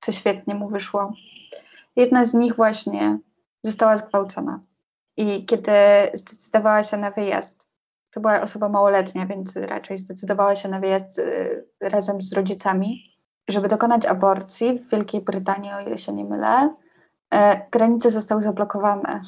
co 0.00 0.12
świetnie 0.12 0.54
mu 0.54 0.68
wyszło. 0.68 1.12
Jedna 1.96 2.24
z 2.24 2.34
nich 2.34 2.56
właśnie 2.56 3.18
została 3.62 3.96
zgwałcona. 3.96 4.60
I 5.16 5.46
kiedy 5.46 5.72
zdecydowała 6.14 6.84
się 6.84 6.96
na 6.96 7.10
wyjazd, 7.10 7.68
to 8.10 8.20
była 8.20 8.40
osoba 8.40 8.68
małoletnia, 8.68 9.26
więc 9.26 9.56
raczej 9.56 9.98
zdecydowała 9.98 10.56
się 10.56 10.68
na 10.68 10.80
wyjazd 10.80 11.20
razem 11.80 12.22
z 12.22 12.32
rodzicami 12.32 13.13
żeby 13.48 13.68
dokonać 13.68 14.06
aborcji 14.06 14.78
w 14.78 14.90
Wielkiej 14.90 15.20
Brytanii, 15.20 15.72
o 15.72 15.80
ile 15.80 15.98
się 15.98 16.12
nie 16.12 16.24
mylę, 16.24 16.74
e, 17.30 17.66
granice 17.70 18.10
zostały 18.10 18.42
zablokowane. 18.42 19.22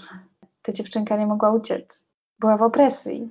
Ta 0.62 0.72
dziewczynka 0.72 1.16
nie 1.16 1.26
mogła 1.26 1.50
uciec. 1.52 2.04
Była 2.38 2.56
w 2.56 2.62
opresji. 2.62 3.30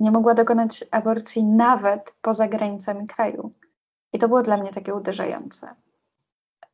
Nie 0.00 0.10
mogła 0.10 0.34
dokonać 0.34 0.84
aborcji 0.90 1.44
nawet 1.44 2.14
poza 2.22 2.48
granicami 2.48 3.06
kraju. 3.06 3.50
I 4.12 4.18
to 4.18 4.28
było 4.28 4.42
dla 4.42 4.56
mnie 4.56 4.70
takie 4.72 4.94
uderzające, 4.94 5.74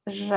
że 0.07 0.37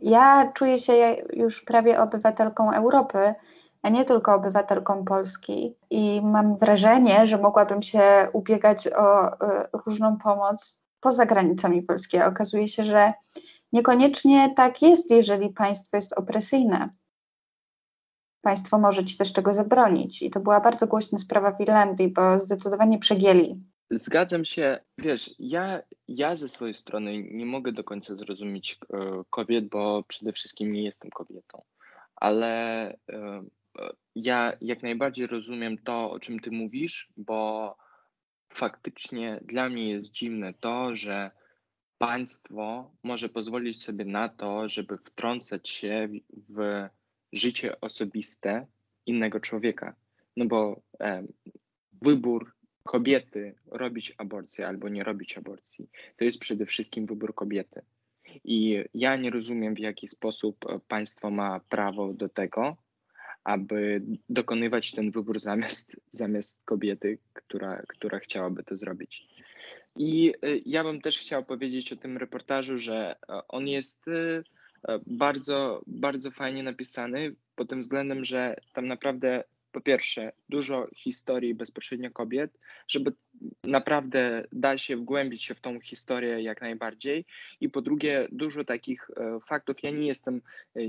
ja 0.00 0.52
czuję 0.54 0.78
się 0.78 1.16
już 1.32 1.60
prawie 1.60 2.00
obywatelką 2.00 2.72
Europy, 2.72 3.34
a 3.82 3.88
nie 3.88 4.04
tylko 4.04 4.34
obywatelką 4.34 5.04
Polski. 5.04 5.76
I 5.90 6.20
mam 6.24 6.56
wrażenie, 6.56 7.26
że 7.26 7.38
mogłabym 7.38 7.82
się 7.82 8.02
ubiegać 8.32 8.88
o 8.88 9.32
y, 9.32 9.36
różną 9.86 10.18
pomoc 10.18 10.82
poza 11.00 11.26
granicami 11.26 11.82
Polski. 11.82 12.18
Okazuje 12.18 12.68
się, 12.68 12.84
że 12.84 13.12
niekoniecznie 13.72 14.54
tak 14.56 14.82
jest, 14.82 15.10
jeżeli 15.10 15.48
państwo 15.48 15.96
jest 15.96 16.12
opresyjne. 16.12 16.88
Państwo 18.42 18.78
może 18.78 19.04
ci 19.04 19.16
też 19.16 19.32
tego 19.32 19.54
zabronić. 19.54 20.22
I 20.22 20.30
to 20.30 20.40
była 20.40 20.60
bardzo 20.60 20.86
głośna 20.86 21.18
sprawa 21.18 21.52
w 21.52 21.60
Irlandii, 21.60 22.08
bo 22.08 22.38
zdecydowanie 22.38 22.98
przegięli. 22.98 23.64
Zgadzam 23.90 24.44
się. 24.44 24.78
Wiesz, 24.98 25.34
ja, 25.38 25.82
ja 26.08 26.36
ze 26.36 26.48
swojej 26.48 26.74
strony 26.74 27.22
nie 27.22 27.46
mogę 27.46 27.72
do 27.72 27.84
końca 27.84 28.16
zrozumieć 28.16 28.78
e, 28.92 29.22
kobiet, 29.30 29.68
bo 29.68 30.02
przede 30.08 30.32
wszystkim 30.32 30.72
nie 30.72 30.84
jestem 30.84 31.10
kobietą. 31.10 31.62
Ale 32.16 32.86
e, 33.12 33.42
ja 34.14 34.52
jak 34.60 34.82
najbardziej 34.82 35.26
rozumiem 35.26 35.78
to, 35.78 36.10
o 36.10 36.20
czym 36.20 36.40
ty 36.40 36.50
mówisz, 36.50 37.12
bo 37.16 37.76
faktycznie 38.50 39.40
dla 39.42 39.68
mnie 39.68 39.90
jest 39.90 40.10
dziwne 40.10 40.54
to, 40.54 40.96
że 40.96 41.30
państwo 41.98 42.90
może 43.02 43.28
pozwolić 43.28 43.82
sobie 43.82 44.04
na 44.04 44.28
to, 44.28 44.68
żeby 44.68 44.98
wtrącać 44.98 45.68
się 45.68 46.08
w 46.48 46.88
życie 47.32 47.80
osobiste 47.80 48.66
innego 49.06 49.40
człowieka. 49.40 49.94
No 50.36 50.46
bo 50.46 50.80
e, 51.00 51.22
wybór 52.02 52.52
kobiety 52.84 53.54
robić 53.66 54.14
aborcję 54.18 54.68
albo 54.68 54.88
nie 54.88 55.04
robić 55.04 55.38
aborcji, 55.38 55.88
to 56.16 56.24
jest 56.24 56.38
przede 56.38 56.66
wszystkim 56.66 57.06
wybór 57.06 57.34
kobiety. 57.34 57.82
I 58.44 58.84
ja 58.94 59.16
nie 59.16 59.30
rozumiem, 59.30 59.74
w 59.74 59.78
jaki 59.78 60.08
sposób 60.08 60.64
państwo 60.88 61.30
ma 61.30 61.60
prawo 61.60 62.12
do 62.12 62.28
tego, 62.28 62.76
aby 63.44 64.02
dokonywać 64.28 64.92
ten 64.92 65.10
wybór 65.10 65.40
zamiast, 65.40 65.96
zamiast 66.10 66.64
kobiety, 66.64 67.18
która, 67.32 67.82
która 67.88 68.18
chciałaby 68.18 68.64
to 68.64 68.76
zrobić. 68.76 69.28
I 69.96 70.34
y, 70.44 70.62
ja 70.66 70.84
bym 70.84 71.00
też 71.00 71.18
chciał 71.18 71.44
powiedzieć 71.44 71.92
o 71.92 71.96
tym 71.96 72.16
reportażu, 72.16 72.78
że 72.78 73.16
e, 73.28 73.48
on 73.48 73.68
jest 73.68 74.08
y, 74.08 74.44
e, 74.88 75.00
bardzo, 75.06 75.82
bardzo 75.86 76.30
fajnie 76.30 76.62
napisany 76.62 77.34
pod 77.56 77.68
tym 77.68 77.80
względem, 77.80 78.24
że 78.24 78.56
tam 78.72 78.86
naprawdę 78.86 79.44
po 79.72 79.80
pierwsze 79.80 80.32
dużo 80.48 80.88
historii 80.96 81.54
bezpośrednio 81.54 82.10
kobiet, 82.10 82.58
żeby 82.88 83.12
naprawdę 83.64 84.44
da 84.52 84.78
się 84.78 84.96
wgłębić 84.96 85.44
się 85.44 85.54
w 85.54 85.60
tą 85.60 85.80
historię 85.80 86.42
jak 86.42 86.60
najbardziej 86.60 87.26
i 87.60 87.68
po 87.68 87.82
drugie 87.82 88.28
dużo 88.32 88.64
takich 88.64 89.10
e, 89.16 89.40
faktów. 89.40 89.82
Ja 89.82 89.90
nie 89.90 90.06
jestem 90.06 90.36
e, 90.76 90.80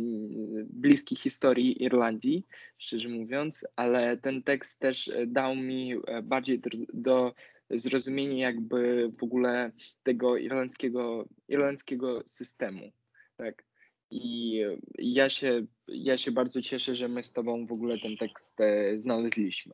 bliski 0.63 1.15
historii 1.15 1.83
Irlandii, 1.83 2.45
szczerze 2.77 3.09
mówiąc, 3.09 3.65
ale 3.75 4.17
ten 4.17 4.43
tekst 4.43 4.79
też 4.79 5.11
dał 5.27 5.55
mi 5.55 5.95
bardziej 6.23 6.61
do 6.93 7.33
zrozumienia 7.69 8.45
jakby 8.47 9.11
w 9.19 9.23
ogóle 9.23 9.71
tego 10.03 10.37
irlandzkiego, 10.37 11.25
irlandzkiego 11.47 12.23
systemu, 12.25 12.91
tak? 13.37 13.70
I 14.11 14.61
ja 14.97 15.29
się, 15.29 15.65
ja 15.87 16.17
się 16.17 16.31
bardzo 16.31 16.61
cieszę, 16.61 16.95
że 16.95 17.07
my 17.07 17.23
z 17.23 17.33
Tobą 17.33 17.65
w 17.65 17.71
ogóle 17.71 17.97
ten 17.97 18.17
tekst 18.17 18.61
e, 18.61 18.97
znaleźliśmy. 18.97 19.73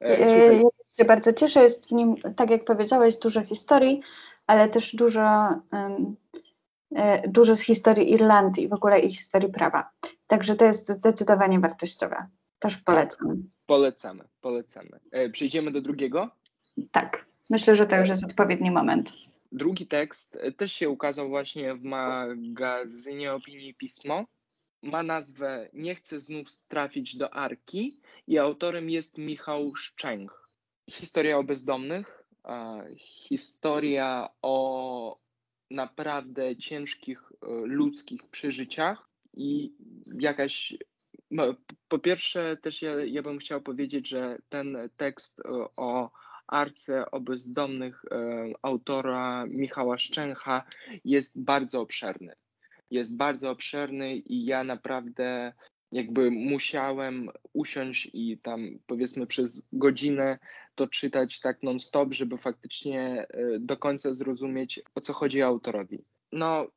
E, 0.00 0.18
e, 0.18 0.26
słuchaj. 0.26 0.56
Ja 0.56 0.96
się 0.96 1.04
bardzo 1.04 1.32
cieszę, 1.32 1.62
jest 1.62 1.88
w 1.88 1.92
nim, 1.92 2.16
tak 2.36 2.50
jak 2.50 2.64
powiedziałeś, 2.64 3.16
dużo 3.16 3.44
historii, 3.44 4.02
ale 4.46 4.68
też 4.68 4.94
dużo, 4.96 5.48
um, 5.72 6.16
dużo 7.28 7.56
z 7.56 7.60
historii 7.60 8.12
Irlandii 8.12 8.64
i 8.64 8.68
w 8.68 8.72
ogóle 8.72 9.00
i 9.00 9.10
historii 9.10 9.48
prawa. 9.48 9.90
Także 10.26 10.56
to 10.56 10.64
jest 10.64 10.88
zdecydowanie 10.88 11.60
wartościowe. 11.60 12.26
Też 12.58 12.74
tak. 12.74 12.84
polecam. 12.84 13.48
Polecamy, 13.66 14.24
polecamy. 14.40 15.00
Przejdziemy 15.32 15.70
do 15.70 15.80
drugiego? 15.80 16.30
Tak, 16.92 17.26
myślę, 17.50 17.76
że 17.76 17.86
to 17.86 17.96
już 17.96 18.08
jest 18.08 18.24
odpowiedni 18.24 18.70
moment. 18.70 19.12
Drugi 19.52 19.86
tekst 19.86 20.36
e, 20.36 20.52
też 20.52 20.72
się 20.72 20.88
ukazał 20.88 21.28
właśnie 21.28 21.74
w 21.74 21.82
magazynie 21.84 23.32
Opinii 23.32 23.74
Pismo. 23.74 24.26
Ma 24.82 25.02
nazwę 25.02 25.68
Nie 25.72 25.94
chcę 25.94 26.20
znów 26.20 26.48
trafić 26.68 27.16
do 27.16 27.34
Arki 27.34 28.00
i 28.26 28.38
autorem 28.38 28.90
jest 28.90 29.18
Michał 29.18 29.74
Szczęch. 29.74 30.48
Historia 30.90 31.38
o 31.38 31.44
bezdomnych, 31.44 32.24
historia 32.98 34.28
o 34.42 35.18
naprawdę 35.70 36.56
ciężkich 36.56 37.32
e, 37.32 37.46
ludzkich 37.64 38.28
przeżyciach 38.30 39.08
i 39.34 39.72
jakaś. 40.18 40.74
No, 41.30 41.54
po 41.88 41.98
pierwsze, 41.98 42.56
też 42.56 42.82
ja, 42.82 43.04
ja 43.04 43.22
bym 43.22 43.38
chciał 43.38 43.62
powiedzieć, 43.62 44.08
że 44.08 44.38
ten 44.48 44.78
tekst 44.96 45.40
e, 45.40 45.44
o 45.76 46.10
arce 46.48 47.10
o 47.10 47.20
bezdomnych 47.20 48.04
e, 48.10 48.52
autora 48.62 49.46
Michała 49.46 49.98
Szczęcha 49.98 50.62
jest 51.04 51.40
bardzo 51.40 51.80
obszerny. 51.80 52.34
Jest 52.90 53.16
bardzo 53.16 53.50
obszerny 53.50 54.16
i 54.16 54.44
ja 54.44 54.64
naprawdę 54.64 55.52
jakby 55.92 56.30
musiałem 56.30 57.30
usiąść 57.52 58.10
i 58.12 58.38
tam 58.38 58.78
powiedzmy 58.86 59.26
przez 59.26 59.62
godzinę 59.72 60.38
to 60.74 60.86
czytać 60.86 61.40
tak 61.40 61.62
non-stop, 61.62 62.14
żeby 62.14 62.36
faktycznie 62.36 63.26
e, 63.30 63.58
do 63.60 63.76
końca 63.76 64.14
zrozumieć 64.14 64.80
o 64.94 65.00
co 65.00 65.12
chodzi 65.12 65.42
autorowi. 65.42 66.04
No, 66.32 66.68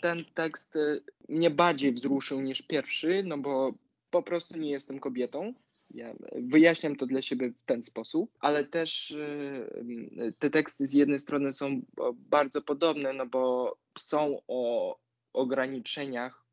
ten 0.00 0.24
tekst 0.24 0.76
e, 0.76 0.80
mnie 1.28 1.50
bardziej 1.50 1.92
wzruszył 1.92 2.40
niż 2.40 2.62
pierwszy, 2.62 3.22
no 3.26 3.38
bo 3.38 3.72
po 4.10 4.22
prostu 4.22 4.58
nie 4.58 4.70
jestem 4.70 4.98
kobietą 4.98 5.54
ja 5.94 6.14
wyjaśniam 6.32 6.96
to 6.96 7.06
dla 7.06 7.22
siebie 7.22 7.52
w 7.58 7.64
ten 7.64 7.82
sposób, 7.82 8.30
ale 8.40 8.64
też 8.64 9.10
y, 9.10 10.34
te 10.38 10.50
teksty 10.50 10.86
z 10.86 10.92
jednej 10.92 11.18
strony 11.18 11.52
są 11.52 11.82
bardzo 12.14 12.62
podobne, 12.62 13.12
no 13.12 13.26
bo 13.26 13.76
są 13.98 14.40
o 14.48 14.96
ograniczeniach 15.32 16.44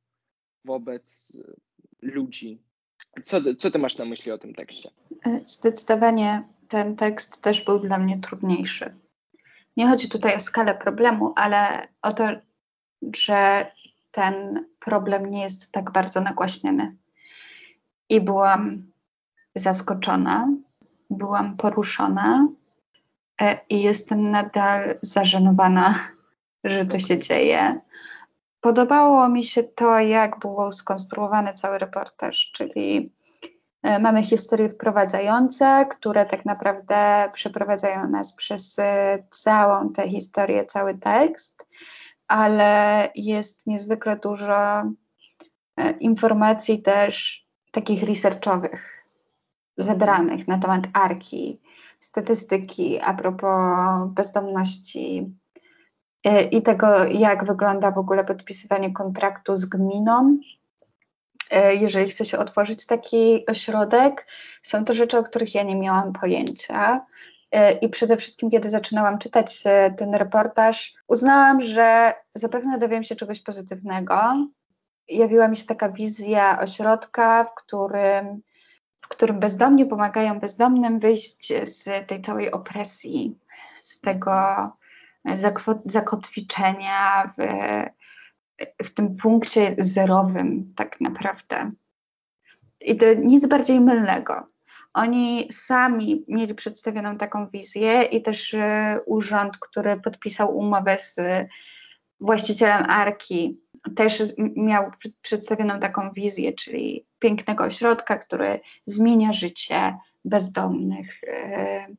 wobec 0.66 1.38
ludzi. 2.02 2.62
Co, 3.24 3.56
co 3.56 3.72
ty 3.72 3.80
masz 3.80 3.98
na 3.98 4.06
myśli 4.06 4.32
o 4.32 4.38
tym 4.38 4.54
tekście? 4.54 4.92
Zdecydowanie 5.46 6.44
ten 6.68 6.96
tekst 6.96 7.42
też 7.42 7.62
był 7.62 7.80
dla 7.80 7.98
mnie 7.98 8.20
trudniejszy. 8.20 8.96
Nie 9.78 9.88
chodzi 9.88 10.10
tutaj 10.10 10.36
o 10.36 10.40
skalę 10.40 10.76
problemu, 10.76 11.34
ale 11.36 11.88
o 12.02 12.14
to, 12.14 12.30
że 13.16 13.72
ten 14.12 14.66
problem 14.80 15.32
nie 15.32 15.42
jest 15.42 15.72
tak 15.72 15.92
bardzo 15.92 16.22
nagłaśniany. 16.22 16.98
I 18.10 18.22
byłam 18.22 18.91
zaskoczona, 19.56 20.48
byłam 21.10 21.58
poruszona 21.58 22.48
e, 23.42 23.60
i 23.70 23.82
jestem 23.82 24.32
nadal 24.32 25.00
zażenowana, 25.02 26.00
że 26.64 26.86
to 26.86 27.00
się 27.00 27.20
dzieje. 27.20 27.82
Podobało 28.62 29.30
mi 29.30 29.44
się 29.44 29.64
to, 29.64 30.00
jak 30.00 30.40
był 30.40 30.72
skonstruowany 30.72 31.54
cały 31.54 31.78
reportaż, 31.78 32.52
czyli 32.54 33.14
e, 33.84 34.00
mamy 34.00 34.24
historie 34.24 34.70
wprowadzające, 34.70 35.86
które 35.90 36.26
tak 36.26 36.46
naprawdę 36.46 37.30
przeprowadzają 37.34 38.10
nas 38.10 38.34
przez 38.34 38.80
e, 38.80 39.24
całą 39.30 39.90
tę 39.90 40.10
historię, 40.10 40.66
cały 40.66 40.98
tekst, 40.98 41.68
ale 42.28 43.10
jest 43.16 43.68
niezwykle 43.68 44.18
dużo 44.18 44.84
informacji 46.00 46.82
też 46.82 47.46
takich 47.72 48.04
researchowych, 48.04 49.01
zebranych 49.82 50.48
na 50.48 50.58
temat 50.58 50.82
Arki, 50.94 51.62
statystyki 52.00 53.00
a 53.00 53.14
propos 53.14 54.10
bezdomności 54.10 55.36
e, 56.24 56.44
i 56.44 56.62
tego, 56.62 57.06
jak 57.06 57.46
wygląda 57.46 57.92
w 57.92 57.98
ogóle 57.98 58.26
podpisywanie 58.26 58.94
kontraktu 58.94 59.58
z 59.58 59.66
gminą. 59.66 60.38
E, 61.52 61.76
jeżeli 61.76 62.10
chce 62.10 62.26
się 62.26 62.38
otworzyć 62.38 62.86
taki 62.86 63.46
ośrodek, 63.48 64.28
są 64.62 64.86
to 64.86 64.94
rzeczy, 64.94 65.18
o 65.18 65.24
których 65.24 65.56
ja 65.56 65.64
nie 65.64 65.76
miałam 65.76 66.14
pojęcia. 66.14 67.06
E, 67.52 67.72
I 67.72 67.90
przede 67.90 68.18
wszystkim, 68.18 68.50
kiedy 68.50 68.70
zaczynałam 68.70 69.18
czytać 69.18 69.64
ten 69.98 70.16
reportaż, 70.16 70.94
uznałam, 71.08 71.62
że 71.62 72.14
zapewne 72.36 72.78
dowiem 72.78 73.04
się 73.04 73.16
czegoś 73.16 73.40
pozytywnego. 73.40 74.20
Jawiła 75.08 75.48
mi 75.48 75.58
się 75.58 75.66
taka 75.66 75.90
wizja 75.90 76.60
ośrodka, 76.62 77.44
w 77.44 77.54
którym 77.56 78.42
którym 79.12 79.40
bezdomni 79.40 79.86
pomagają 79.86 80.40
bezdomnym 80.40 81.00
wyjść 81.00 81.54
z 81.64 82.08
tej 82.08 82.22
całej 82.22 82.52
opresji, 82.52 83.40
z 83.80 84.00
tego 84.02 84.32
zakotwiczenia 85.86 87.32
w, 87.38 87.42
w 88.84 88.94
tym 88.94 89.18
punkcie 89.18 89.76
zerowym, 89.78 90.74
tak 90.76 91.02
naprawdę. 91.02 91.72
I 92.82 92.98
to 92.98 93.14
nic 93.14 93.48
bardziej 93.48 93.82
mylnego. 93.82 94.48
Oni 94.94 95.50
sami 95.52 96.26
mieli 96.28 96.56
przedstawioną 96.56 97.18
taką 97.18 97.48
wizję 97.50 98.04
i 98.04 98.22
też 98.22 98.54
e, 98.54 99.00
urząd, 99.06 99.58
który 99.58 100.02
podpisał 100.02 100.58
umowę 100.58 100.98
z 100.98 101.20
właścicielem 102.20 102.90
Arki, 102.90 103.60
też 103.96 104.24
miał 104.38 104.92
przedstawioną 105.22 105.80
taką 105.80 106.12
wizję, 106.12 106.54
czyli 106.54 107.06
pięknego 107.22 107.64
ośrodka, 107.64 108.18
który 108.18 108.60
zmienia 108.86 109.34
życie 109.34 109.98
bezdomnych 110.26 111.22
yy, 111.24 111.96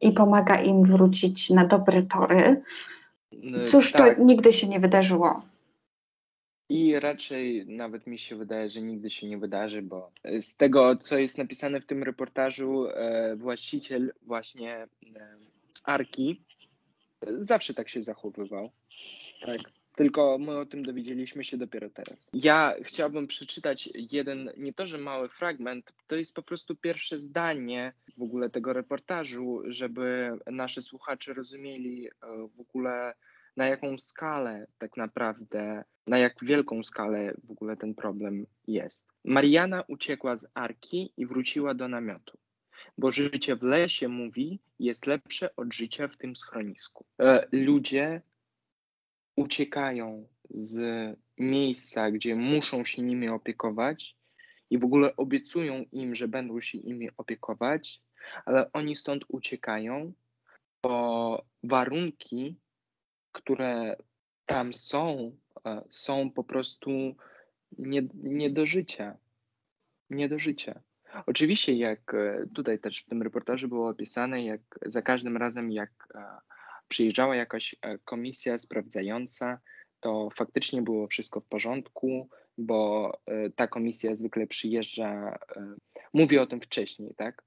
i 0.00 0.12
pomaga 0.12 0.62
im 0.62 0.84
wrócić 0.84 1.50
na 1.50 1.64
dobre 1.64 2.02
tory. 2.02 2.62
No 3.32 3.66
Cóż, 3.66 3.92
tak. 3.92 4.16
to 4.16 4.22
nigdy 4.22 4.52
się 4.52 4.68
nie 4.68 4.80
wydarzyło. 4.80 5.42
I 6.68 7.00
raczej 7.00 7.66
nawet 7.66 8.06
mi 8.06 8.18
się 8.18 8.36
wydaje, 8.36 8.70
że 8.70 8.82
nigdy 8.82 9.10
się 9.10 9.26
nie 9.26 9.38
wydarzy, 9.38 9.82
bo 9.82 10.10
z 10.40 10.56
tego, 10.56 10.96
co 10.96 11.18
jest 11.18 11.38
napisane 11.38 11.80
w 11.80 11.86
tym 11.86 12.02
reportażu, 12.02 12.86
e, 12.88 13.36
właściciel 13.36 14.12
właśnie 14.22 14.74
e, 14.74 14.88
Arki 15.84 16.40
zawsze 17.36 17.74
tak 17.74 17.88
się 17.88 18.02
zachowywał. 18.02 18.70
Tak. 19.46 19.81
Tylko 20.02 20.38
my 20.38 20.58
o 20.58 20.66
tym 20.66 20.82
dowiedzieliśmy 20.82 21.44
się 21.44 21.56
dopiero 21.56 21.90
teraz. 21.90 22.16
Ja 22.32 22.74
chciałbym 22.82 23.26
przeczytać 23.26 23.88
jeden, 23.94 24.50
nie 24.56 24.72
to, 24.72 24.86
że 24.86 24.98
mały 24.98 25.28
fragment, 25.28 25.92
to 26.06 26.16
jest 26.16 26.34
po 26.34 26.42
prostu 26.42 26.76
pierwsze 26.76 27.18
zdanie 27.18 27.92
w 28.18 28.22
ogóle 28.22 28.50
tego 28.50 28.72
reportażu, 28.72 29.62
żeby 29.64 30.30
nasi 30.46 30.82
słuchacze 30.82 31.34
rozumieli 31.34 32.08
e, 32.08 32.10
w 32.56 32.60
ogóle 32.60 33.14
na 33.56 33.66
jaką 33.66 33.98
skalę 33.98 34.66
tak 34.78 34.96
naprawdę, 34.96 35.84
na 36.06 36.18
jak 36.18 36.34
wielką 36.42 36.82
skalę 36.82 37.34
w 37.44 37.50
ogóle 37.50 37.76
ten 37.76 37.94
problem 37.94 38.46
jest. 38.66 39.08
Mariana 39.24 39.84
uciekła 39.88 40.36
z 40.36 40.46
arki 40.54 41.12
i 41.16 41.26
wróciła 41.26 41.74
do 41.74 41.88
namiotu 41.88 42.38
bo 42.98 43.10
życie 43.10 43.56
w 43.56 43.62
lesie, 43.62 44.08
mówi, 44.08 44.60
jest 44.78 45.06
lepsze 45.06 45.56
od 45.56 45.74
życia 45.74 46.08
w 46.08 46.16
tym 46.16 46.36
schronisku. 46.36 47.04
E, 47.20 47.46
ludzie 47.52 48.22
uciekają 49.36 50.28
z 50.50 50.80
miejsca, 51.38 52.10
gdzie 52.10 52.36
muszą 52.36 52.84
się 52.84 53.02
nimi 53.02 53.28
opiekować 53.28 54.16
i 54.70 54.78
w 54.78 54.84
ogóle 54.84 55.16
obiecują 55.16 55.84
im, 55.92 56.14
że 56.14 56.28
będą 56.28 56.60
się 56.60 56.78
nimi 56.78 57.08
opiekować, 57.16 58.02
ale 58.44 58.72
oni 58.72 58.96
stąd 58.96 59.24
uciekają, 59.28 60.12
bo 60.82 61.44
warunki, 61.62 62.56
które 63.32 63.96
tam 64.46 64.74
są, 64.74 65.36
e, 65.66 65.82
są 65.90 66.30
po 66.30 66.44
prostu 66.44 66.90
nie, 67.78 68.02
nie 68.14 68.50
do 68.50 68.66
życia. 68.66 69.16
Nie 70.10 70.28
do 70.28 70.38
życia. 70.38 70.80
Oczywiście, 71.26 71.74
jak 71.74 72.14
e, 72.14 72.46
tutaj 72.54 72.78
też 72.78 73.02
w 73.02 73.06
tym 73.06 73.22
reportażu 73.22 73.68
było 73.68 73.88
opisane, 73.88 74.44
jak 74.44 74.60
za 74.86 75.02
każdym 75.02 75.36
razem, 75.36 75.70
jak 75.70 75.90
e, 76.14 76.24
przyjeżdżała 76.88 77.36
jakaś 77.36 77.76
e, 77.82 77.98
komisja 77.98 78.58
sprawdzająca, 78.58 79.60
to 80.00 80.28
faktycznie 80.34 80.82
było 80.82 81.06
wszystko 81.06 81.40
w 81.40 81.46
porządku, 81.46 82.28
bo 82.58 83.12
ta 83.56 83.66
komisja 83.66 84.16
zwykle 84.16 84.46
przyjeżdża, 84.46 85.38
mówię 86.12 86.42
o 86.42 86.46
tym 86.46 86.60
wcześniej, 86.60 87.14
tak? 87.16 87.42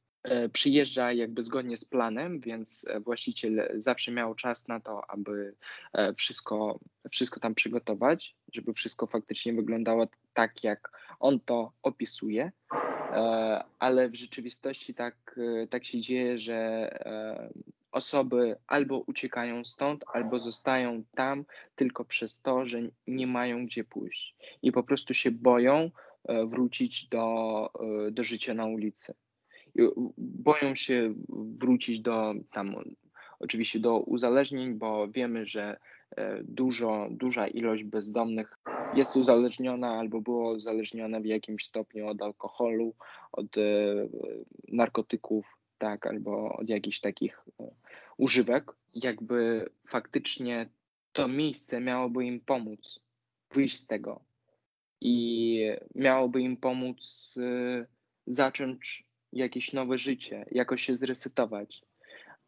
Przyjeżdża 0.54 1.12
jakby 1.12 1.44
zgodnie 1.44 1.78
z 1.78 1.86
planem, 1.86 2.40
więc 2.40 2.86
właściciel 3.04 3.70
zawsze 3.78 4.12
miał 4.12 4.36
czas 4.36 4.68
na 4.68 4.80
to, 4.80 5.12
aby 5.12 5.56
wszystko, 6.16 6.80
wszystko 7.12 7.40
tam 7.40 7.56
przygotować, 7.56 8.36
żeby 8.54 8.74
wszystko 8.74 9.08
faktycznie 9.08 9.54
wyglądało 9.54 10.08
tak, 10.34 10.64
jak 10.64 10.92
on 11.20 11.40
to 11.40 11.72
opisuje. 11.84 12.52
E, 13.16 13.64
ale 13.80 14.10
w 14.10 14.16
rzeczywistości 14.16 14.94
tak, 14.94 15.16
e, 15.38 15.68
tak 15.68 15.86
się 15.86 16.00
dzieje, 16.00 16.38
że 16.38 16.56
e, 16.56 17.50
osoby 17.96 18.56
albo 18.68 19.00
uciekają 19.00 19.66
stąd, 19.66 20.06
albo 20.14 20.40
zostają 20.40 21.04
tam 21.16 21.46
tylko 21.76 22.06
przez 22.06 22.42
to, 22.42 22.66
że 22.66 22.82
nie 23.08 23.28
mają 23.28 23.66
gdzie 23.66 23.84
pójść 23.84 24.36
i 24.62 24.72
po 24.72 24.84
prostu 24.84 25.14
się 25.14 25.32
boją 25.32 25.92
wrócić 26.46 27.08
do, 27.08 27.70
do 28.12 28.24
życia 28.24 28.54
na 28.54 28.66
ulicy. 28.66 29.14
Boją 30.18 30.76
się 30.76 31.14
wrócić 31.30 32.00
do 32.00 32.34
tam, 32.52 32.76
oczywiście 33.40 33.80
do 33.80 34.00
uzależnień, 34.00 34.74
bo 34.74 35.08
wiemy, 35.08 35.46
że 35.46 35.78
dużo, 36.44 37.08
duża 37.12 37.48
ilość 37.48 37.84
bezdomnych 37.84 38.58
jest 38.94 39.16
uzależniona 39.16 40.00
albo 40.00 40.22
było 40.22 40.52
uzależnione 40.52 41.22
w 41.22 41.26
jakimś 41.26 41.66
stopniu 41.66 42.08
od 42.08 42.22
alkoholu, 42.22 42.94
od 43.32 43.58
e, 43.58 43.62
narkotyków, 44.68 45.58
tak, 45.78 46.08
albo 46.08 46.54
od 46.54 46.70
jakichś 46.70 47.00
takich 47.00 47.44
e, 47.60 47.72
używek, 48.18 48.72
jakby 48.94 49.70
faktycznie 49.88 50.70
to 51.14 51.28
miejsce 51.28 51.82
miałoby 51.82 52.26
im 52.26 52.40
pomóc 52.40 53.00
wyjść 53.52 53.78
z 53.78 53.88
tego. 53.88 54.22
I 55.02 55.60
miałoby 55.96 56.42
im 56.42 56.58
pomóc 56.58 57.34
e, 57.38 57.86
zacząć 58.28 59.06
jakieś 59.34 59.74
nowe 59.74 59.98
życie, 59.98 60.46
jakoś 60.52 60.82
się 60.82 60.96
zresetować, 60.96 61.82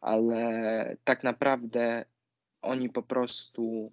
ale 0.00 0.96
tak 1.04 1.24
naprawdę 1.24 2.04
oni 2.62 2.88
po 2.88 3.02
prostu 3.02 3.92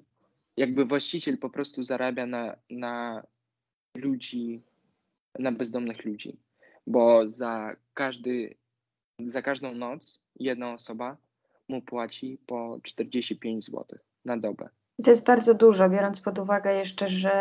jakby 0.58 0.86
właściciel 0.86 1.38
po 1.38 1.50
prostu 1.50 1.84
zarabia 1.84 2.26
na, 2.26 2.56
na 2.70 3.24
ludzi, 3.96 4.62
na 5.40 5.52
bezdomnych 5.52 6.06
ludzi, 6.06 6.38
bo 6.88 7.30
za 7.30 7.76
każdy, 7.94 8.56
za 9.20 9.42
każdą 9.42 9.76
noc 9.76 10.20
jedna 10.40 10.74
osoba 10.74 11.18
mu 11.70 11.82
płaci 11.82 12.38
po 12.48 12.80
45 12.84 13.66
zł 13.66 13.86
na 14.26 14.38
dobę. 14.38 14.70
To 15.04 15.12
jest 15.12 15.26
bardzo 15.26 15.54
dużo, 15.54 15.90
biorąc 15.90 16.22
pod 16.22 16.40
uwagę 16.40 16.76
jeszcze, 16.76 17.10
że 17.10 17.32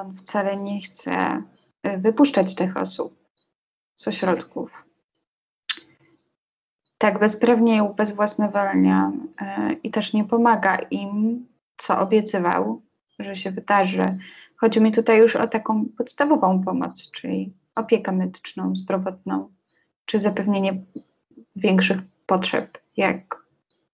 on 0.00 0.16
wcale 0.16 0.56
nie 0.56 0.80
chce 0.80 1.42
y, 1.86 1.98
wypuszczać 1.98 2.54
tych 2.54 2.76
osób 2.76 3.28
z 3.96 4.08
ośrodków. 4.08 4.84
Tak, 6.98 7.18
bezprawnie 7.18 7.76
i 7.76 7.80
ubezwłasnowalnia 7.80 9.12
y, 9.70 9.72
i 9.74 9.90
też 9.90 10.12
nie 10.12 10.24
pomaga 10.24 10.76
im 10.76 11.46
co 11.76 11.98
obiecywał, 11.98 12.82
że 13.18 13.36
się 13.36 13.50
wydarzy. 13.50 14.18
Chodzi 14.56 14.80
mi 14.80 14.92
tutaj 14.92 15.18
już 15.18 15.36
o 15.36 15.48
taką 15.48 15.84
podstawową 15.98 16.64
pomoc, 16.64 17.10
czyli 17.10 17.52
opiekę 17.74 18.12
medyczną, 18.12 18.76
zdrowotną, 18.76 19.52
czy 20.04 20.18
zapewnienie 20.18 20.82
większych 21.56 21.98
potrzeb, 22.26 22.78
jak 22.96 23.42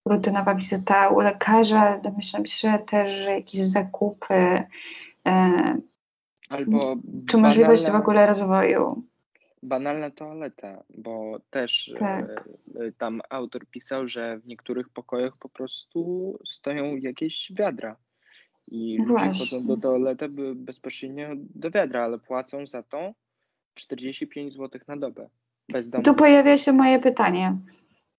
rutynowa 0.04 0.54
wizyta 0.54 1.08
u 1.08 1.20
lekarza, 1.20 1.98
domyślam 1.98 2.46
się 2.46 2.78
też 2.86 3.12
że 3.12 3.30
jakieś 3.30 3.60
zakupy, 3.60 4.62
e, 5.26 5.78
Albo 6.48 6.96
czy 7.26 7.38
możliwość 7.38 7.90
w 7.90 7.94
ogóle 7.94 8.26
rozwoju. 8.26 9.02
Banalna 9.62 10.10
toaleta, 10.10 10.82
bo 10.98 11.38
też 11.50 11.92
e, 11.94 11.98
tak. 11.98 12.48
e, 12.80 12.92
tam 12.92 13.20
autor 13.30 13.66
pisał, 13.66 14.08
że 14.08 14.38
w 14.38 14.46
niektórych 14.46 14.88
pokojach 14.88 15.36
po 15.36 15.48
prostu 15.48 16.38
stoją 16.50 16.96
jakieś 16.96 17.52
wiadra 17.52 17.96
i 18.68 18.98
ludzie 19.06 19.38
chodzą 19.38 19.66
do 19.66 19.76
toalety 19.76 20.28
bezpośrednio 20.54 21.28
do 21.34 21.70
wiadra, 21.70 22.04
ale 22.04 22.18
płacą 22.18 22.66
za 22.66 22.82
to 22.82 23.12
45 23.74 24.52
zł 24.52 24.80
na 24.88 24.96
dobę. 24.96 25.28
Tu 26.04 26.14
pojawia 26.14 26.58
się 26.58 26.72
moje 26.72 26.98
pytanie. 26.98 27.56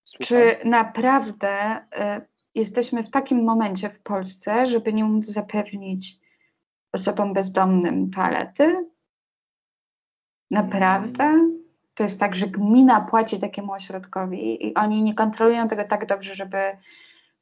Słucham? 0.04 0.26
Czy 0.26 0.68
naprawdę 0.68 1.76
y, 1.76 1.80
jesteśmy 2.54 3.02
w 3.02 3.10
takim 3.10 3.44
momencie 3.44 3.90
w 3.90 4.02
Polsce, 4.02 4.66
żeby 4.66 4.92
nie 4.92 5.04
móc 5.04 5.26
zapewnić 5.26 6.14
osobom 6.92 7.32
bezdomnym 7.32 8.10
toalety? 8.10 8.86
Naprawdę? 10.50 11.24
Mm. 11.24 11.60
To 11.94 12.02
jest 12.02 12.20
tak, 12.20 12.34
że 12.34 12.46
gmina 12.46 13.00
płaci 13.00 13.38
takiemu 13.38 13.72
ośrodkowi 13.72 14.66
i 14.66 14.74
oni 14.74 15.02
nie 15.02 15.14
kontrolują 15.14 15.68
tego 15.68 15.84
tak 15.84 16.06
dobrze, 16.06 16.34
żeby 16.34 16.76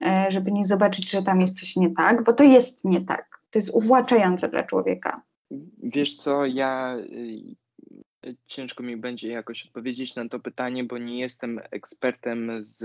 E, 0.00 0.30
żeby 0.30 0.52
nie 0.52 0.64
zobaczyć, 0.64 1.10
że 1.10 1.22
tam 1.22 1.40
jest 1.40 1.60
coś 1.60 1.76
nie 1.76 1.90
tak, 1.90 2.24
bo 2.24 2.32
to 2.32 2.44
jest 2.44 2.84
nie 2.84 3.00
tak. 3.00 3.40
To 3.50 3.58
jest 3.58 3.70
uwłaczające 3.70 4.48
dla 4.48 4.62
człowieka. 4.62 5.22
Wiesz 5.82 6.14
co, 6.14 6.46
ja 6.46 6.96
y, 6.96 7.56
ciężko 8.46 8.82
mi 8.82 8.96
będzie 8.96 9.28
jakoś 9.28 9.66
odpowiedzieć 9.66 10.14
na 10.14 10.28
to 10.28 10.40
pytanie, 10.40 10.84
bo 10.84 10.98
nie 10.98 11.18
jestem 11.18 11.60
ekspertem 11.70 12.62
z 12.62 12.82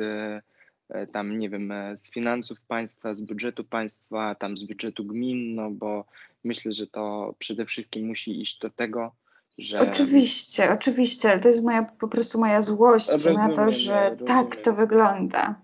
e, 0.89 1.08
tam, 1.08 1.39
nie 1.39 1.49
wiem, 1.49 1.71
e, 1.71 1.97
z 1.97 2.12
finansów 2.12 2.62
państwa, 2.62 3.15
z 3.15 3.21
budżetu 3.21 3.63
państwa, 3.63 4.36
tam 4.36 4.58
z 4.58 4.63
budżetu 4.63 5.06
gmin, 5.06 5.56
no 5.56 5.71
bo 5.71 6.06
myślę, 6.43 6.73
że 6.73 6.88
to 6.88 7.36
przede 7.39 7.65
wszystkim 7.65 8.08
musi 8.08 8.41
iść 8.41 8.60
do 8.60 8.69
tego, 8.69 9.15
że... 9.58 9.91
Oczywiście, 9.91 10.71
oczywiście. 10.71 11.39
To 11.39 11.47
jest 11.47 11.63
moja, 11.63 11.84
po 11.84 12.08
prostu 12.08 12.39
moja 12.39 12.62
złość 12.62 13.10
rozumiem, 13.10 13.38
na 13.38 13.53
to, 13.53 13.71
że 13.71 14.17
tak 14.25 14.56
to 14.56 14.73
wygląda. 14.73 15.62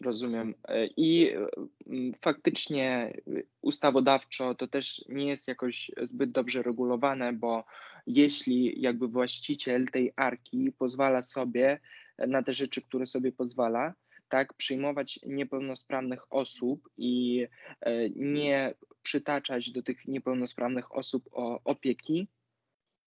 Rozumiem. 0.00 0.54
E, 0.68 0.86
I 0.96 1.32
faktycznie 2.20 3.16
ustawodawczo 3.62 4.54
to 4.54 4.66
też 4.66 5.04
nie 5.08 5.26
jest 5.26 5.48
jakoś 5.48 5.90
zbyt 6.02 6.30
dobrze 6.30 6.62
regulowane, 6.62 7.32
bo 7.32 7.64
jeśli 8.06 8.80
jakby 8.80 9.08
właściciel 9.08 9.86
tej 9.86 10.12
arki 10.16 10.72
pozwala 10.78 11.22
sobie 11.22 11.80
na 12.18 12.42
te 12.42 12.54
rzeczy, 12.54 12.82
które 12.82 13.06
sobie 13.06 13.32
pozwala, 13.32 13.94
tak, 14.28 14.54
przyjmować 14.54 15.20
niepełnosprawnych 15.26 16.32
osób 16.32 16.90
i 16.96 17.46
e, 17.80 18.10
nie 18.10 18.74
przytaczać 19.02 19.70
do 19.70 19.82
tych 19.82 20.08
niepełnosprawnych 20.08 20.94
osób 20.94 21.28
o 21.32 21.60
opieki, 21.64 22.28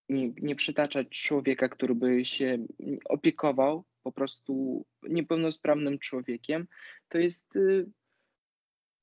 nie, 0.08 0.32
nie 0.42 0.56
przytaczać 0.56 1.08
człowieka, 1.08 1.68
który 1.68 1.94
by 1.94 2.24
się 2.24 2.58
opiekował 3.04 3.84
po 4.02 4.12
prostu 4.12 4.84
niepełnosprawnym 5.02 5.98
człowiekiem, 5.98 6.66
to 7.08 7.18
jest 7.18 7.56
y, 7.56 7.86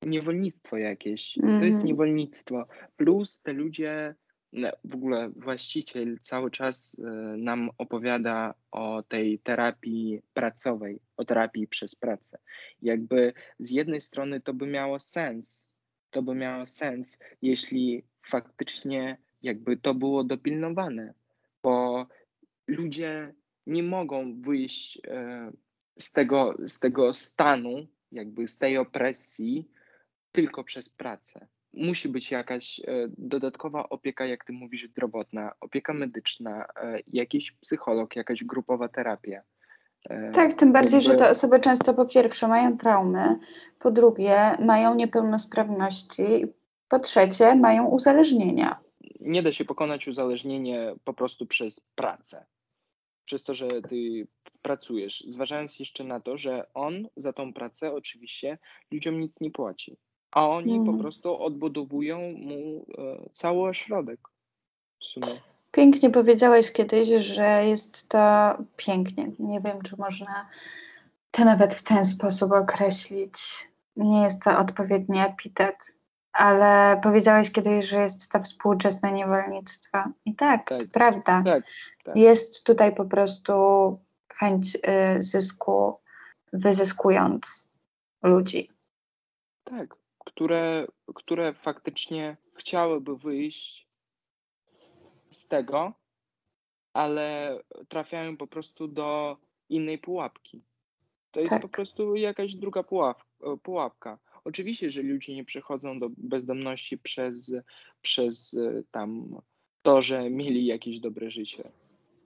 niewolnictwo 0.05 0.77
jakieś. 0.77 1.37
Mm. 1.37 1.59
To 1.59 1.65
jest 1.65 1.79
mhm. 1.79 1.87
niewolnictwo. 1.87 2.65
Plus 2.95 3.41
te 3.41 3.53
ludzie, 3.53 4.15
w 4.83 4.95
ogóle 4.95 5.29
właściciel 5.29 6.19
cały 6.21 6.51
czas 6.51 6.99
y, 6.99 7.03
nam 7.37 7.69
opowiada 7.77 8.53
o 8.71 9.03
tej 9.03 9.39
terapii 9.39 10.21
pracowej, 10.33 10.99
o 11.17 11.25
terapii 11.25 11.67
przez 11.67 11.95
pracę. 11.95 12.37
Jakby 12.81 13.33
z 13.59 13.71
jednej 13.71 14.01
strony 14.01 14.41
to 14.41 14.53
by 14.53 14.67
miało 14.67 14.99
sens, 14.99 15.67
to 16.11 16.21
by 16.21 16.35
miało 16.35 16.65
sens, 16.65 17.19
jeśli 17.41 18.03
faktycznie 18.23 19.17
jakby 19.41 19.77
to 19.77 19.93
było 19.93 20.23
dopilnowane, 20.23 21.13
bo 21.63 22.07
ludzie 22.67 23.33
nie 23.67 23.83
mogą 23.83 24.41
wyjść 24.41 25.01
e, 25.07 25.51
z 25.99 26.13
tego, 26.13 26.55
z 26.67 26.79
tego 26.79 27.13
stanu, 27.13 27.87
jakby 28.11 28.47
z 28.47 28.57
tej 28.57 28.77
opresji, 28.77 29.67
tylko 30.31 30.63
przez 30.63 30.89
pracę. 30.89 31.47
Musi 31.73 32.09
być 32.09 32.31
jakaś 32.31 32.79
e, 32.79 32.83
dodatkowa 33.17 33.89
opieka, 33.89 34.25
jak 34.25 34.45
ty 34.45 34.53
mówisz, 34.53 34.87
zdrowotna, 34.87 35.51
opieka 35.61 35.93
medyczna, 35.93 36.65
e, 36.75 36.99
jakiś 37.07 37.51
psycholog, 37.51 38.15
jakaś 38.15 38.43
grupowa 38.43 38.87
terapia. 38.87 39.41
Tak, 40.33 40.53
tym 40.53 40.73
bardziej, 40.73 41.01
że 41.01 41.15
te 41.15 41.29
osoby 41.29 41.59
często 41.59 41.93
po 41.93 42.05
pierwsze 42.05 42.47
mają 42.47 42.77
traumy, 42.77 43.39
po 43.79 43.91
drugie 43.91 44.57
mają 44.59 44.95
niepełnosprawności, 44.95 46.45
po 46.87 46.99
trzecie 46.99 47.55
mają 47.55 47.85
uzależnienia. 47.85 48.79
Nie 49.19 49.43
da 49.43 49.53
się 49.53 49.65
pokonać 49.65 50.07
uzależnienie 50.07 50.95
po 51.03 51.13
prostu 51.13 51.45
przez 51.45 51.79
pracę 51.95 52.45
przez 53.27 53.43
to, 53.43 53.53
że 53.53 53.67
ty 53.89 54.27
pracujesz, 54.61 55.23
zważając 55.27 55.79
jeszcze 55.79 56.03
na 56.03 56.19
to, 56.19 56.37
że 56.37 56.73
on 56.73 57.07
za 57.15 57.33
tą 57.33 57.53
pracę 57.53 57.93
oczywiście 57.93 58.57
ludziom 58.91 59.19
nic 59.19 59.39
nie 59.41 59.51
płaci, 59.51 59.97
a 60.31 60.49
oni 60.49 60.75
po 60.75 60.79
mhm. 60.79 60.99
prostu 60.99 61.43
odbudowują 61.43 62.19
mu 62.37 62.85
e, 62.97 63.29
cały 63.31 63.69
ośrodek 63.69 64.19
w 64.99 65.05
sumie. 65.05 65.27
Pięknie 65.71 66.09
powiedziałeś 66.09 66.71
kiedyś, 66.71 67.09
że 67.09 67.65
jest 67.65 68.09
to 68.09 68.53
pięknie. 68.77 69.31
Nie 69.39 69.61
wiem, 69.61 69.81
czy 69.81 69.97
można 69.97 70.49
to 71.31 71.45
nawet 71.45 71.73
w 71.73 71.83
ten 71.83 72.05
sposób 72.05 72.51
określić. 72.51 73.69
Nie 73.95 74.21
jest 74.21 74.43
to 74.43 74.59
odpowiedni 74.59 75.19
epitet, 75.19 75.75
ale 76.33 76.99
powiedziałeś 77.03 77.51
kiedyś, 77.51 77.85
że 77.85 78.01
jest 78.01 78.31
to 78.31 78.39
współczesne 78.39 79.11
niewolnictwo. 79.11 79.97
I 80.25 80.35
tak, 80.35 80.69
tak 80.69 80.87
prawda. 80.87 81.43
Tak, 81.45 81.63
tak. 82.03 82.15
Jest 82.15 82.63
tutaj 82.63 82.95
po 82.95 83.05
prostu 83.05 83.53
chęć 84.33 84.75
y, 84.75 84.79
zysku, 85.23 85.97
wyzyskując 86.53 87.69
ludzi. 88.23 88.69
Tak, 89.63 89.95
które, 90.37 90.87
które 91.15 91.53
faktycznie 91.53 92.37
chciałyby 92.55 93.17
wyjść 93.17 93.87
z 95.31 95.47
tego, 95.47 95.93
ale 96.93 97.59
trafiają 97.87 98.37
po 98.37 98.47
prostu 98.47 98.87
do 98.87 99.37
innej 99.69 99.97
pułapki. 99.97 100.61
To 101.31 101.39
jest 101.39 101.49
tak. 101.49 101.61
po 101.61 101.69
prostu 101.69 102.15
jakaś 102.15 102.55
druga 102.55 102.83
pułapka. 103.63 104.19
Oczywiście, 104.43 104.89
że 104.89 105.01
ludzie 105.01 105.35
nie 105.35 105.45
przechodzą 105.45 105.99
do 105.99 106.09
bezdomności 106.17 106.97
przez, 106.97 107.55
przez 108.01 108.59
tam 108.91 109.35
to, 109.81 110.01
że 110.01 110.29
mieli 110.29 110.65
jakieś 110.65 110.99
dobre 110.99 111.31
życie. 111.31 111.63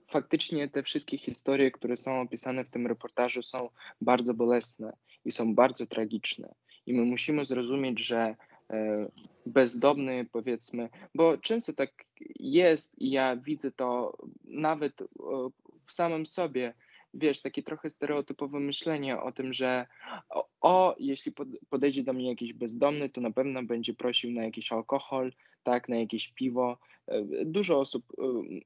Faktycznie 0.08 0.68
te 0.68 0.82
wszystkie 0.82 1.18
historie, 1.18 1.70
które 1.70 1.96
są 1.96 2.20
opisane 2.20 2.64
w 2.64 2.70
tym 2.70 2.86
reportażu, 2.86 3.42
są 3.42 3.68
bardzo 4.00 4.34
bolesne 4.34 4.96
i 5.24 5.30
są 5.30 5.54
bardzo 5.54 5.86
tragiczne. 5.86 6.54
I 6.86 6.94
my 6.94 7.04
musimy 7.04 7.44
zrozumieć, 7.44 8.00
że 8.00 8.36
e, 8.70 9.08
bezdomny, 9.46 10.26
powiedzmy, 10.32 10.88
bo 11.14 11.38
często 11.38 11.72
tak 11.72 11.90
jest 12.40 12.98
i 12.98 13.10
ja 13.10 13.36
widzę 13.36 13.72
to 13.72 14.16
nawet 14.44 15.02
w 15.86 15.92
samym 15.92 16.26
sobie, 16.26 16.74
wiesz, 17.14 17.42
takie 17.42 17.62
trochę 17.62 17.90
stereotypowe 17.90 18.60
myślenie 18.60 19.20
o 19.20 19.32
tym, 19.32 19.52
że 19.52 19.86
o, 20.60 20.96
jeśli 20.98 21.32
podejdzie 21.70 22.02
do 22.02 22.12
mnie 22.12 22.28
jakiś 22.28 22.52
bezdomny, 22.52 23.08
to 23.08 23.20
na 23.20 23.30
pewno 23.30 23.62
będzie 23.62 23.94
prosił 23.94 24.30
na 24.30 24.44
jakiś 24.44 24.72
alkohol, 24.72 25.32
tak, 25.62 25.88
na 25.88 25.96
jakieś 25.96 26.28
piwo. 26.28 26.78
E, 27.06 27.44
dużo 27.44 27.80
osób 27.80 28.04
e, 28.18 28.22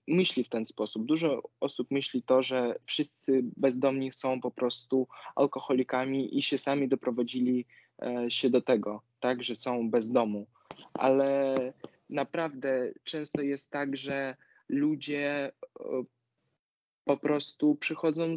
myśli 0.09 0.45
w 0.45 0.49
ten 0.49 0.65
sposób. 0.65 1.07
Dużo 1.07 1.43
osób 1.61 1.91
myśli 1.91 2.23
to, 2.23 2.43
że 2.43 2.75
wszyscy 2.87 3.43
bezdomni 3.57 4.13
są 4.13 4.41
po 4.41 4.51
prostu 4.51 5.09
alkoholikami 5.37 6.39
i 6.39 6.43
się 6.43 6.59
sami 6.59 6.89
doprowadzili 6.89 7.61
e, 7.61 7.86
się 8.29 8.51
do 8.51 8.61
tego, 8.61 9.03
tak, 9.21 9.43
że 9.43 9.57
są 9.57 9.91
bez 9.91 10.11
domu. 10.11 10.47
Ale 10.95 11.55
naprawdę 12.11 12.93
często 13.05 13.43
jest 13.43 13.71
tak, 13.71 13.97
że 13.97 14.37
ludzie 14.69 15.53
po 17.05 17.17
prostu 17.17 17.75
przychodzą, 17.75 18.35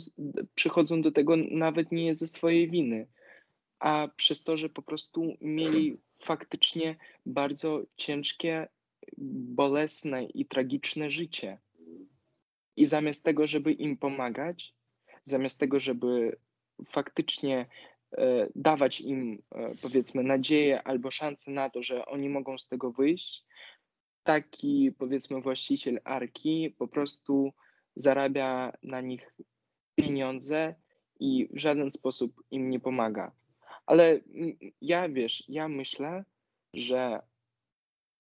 przychodzą 0.56 1.02
do 1.02 1.12
tego 1.12 1.36
nawet 1.52 1.92
nie 1.92 2.16
ze 2.16 2.28
swojej 2.28 2.70
winy, 2.70 3.08
a 3.80 4.08
przez 4.16 4.44
to, 4.44 4.58
że 4.58 4.70
po 4.70 4.82
prostu 4.82 5.38
mieli 5.42 5.98
faktycznie 6.20 6.96
bardzo 7.26 7.82
ciężkie, 7.96 8.68
bolesne 9.18 10.24
i 10.24 10.46
tragiczne 10.46 11.12
życie. 11.12 11.58
I 12.76 12.86
zamiast 12.86 13.26
tego, 13.26 13.48
żeby 13.48 13.72
im 13.72 13.98
pomagać, 13.98 14.74
zamiast 15.24 15.60
tego, 15.60 15.80
żeby 15.80 16.38
faktycznie 16.86 17.60
e, 17.60 17.66
dawać 18.56 19.02
im, 19.02 19.44
e, 19.52 19.70
powiedzmy, 19.82 20.24
nadzieję 20.24 20.84
albo 20.84 21.12
szansę 21.12 21.52
na 21.52 21.70
to, 21.70 21.84
że 21.84 22.06
oni 22.06 22.30
mogą 22.30 22.58
z 22.58 22.68
tego 22.68 22.92
wyjść, 22.92 23.46
taki, 24.24 24.92
powiedzmy, 24.92 25.42
właściciel 25.42 26.00
arki 26.04 26.76
po 26.78 26.88
prostu 26.88 27.54
zarabia 27.96 28.74
na 28.84 29.02
nich 29.02 29.36
pieniądze 29.96 30.76
i 31.20 31.50
w 31.54 31.58
żaden 31.60 31.92
sposób 31.92 32.44
im 32.52 32.70
nie 32.70 32.80
pomaga. 32.80 33.32
Ale 33.86 34.20
ja 34.82 35.10
wiesz, 35.10 35.44
ja 35.48 35.68
myślę, 35.68 36.26
że 36.74 37.22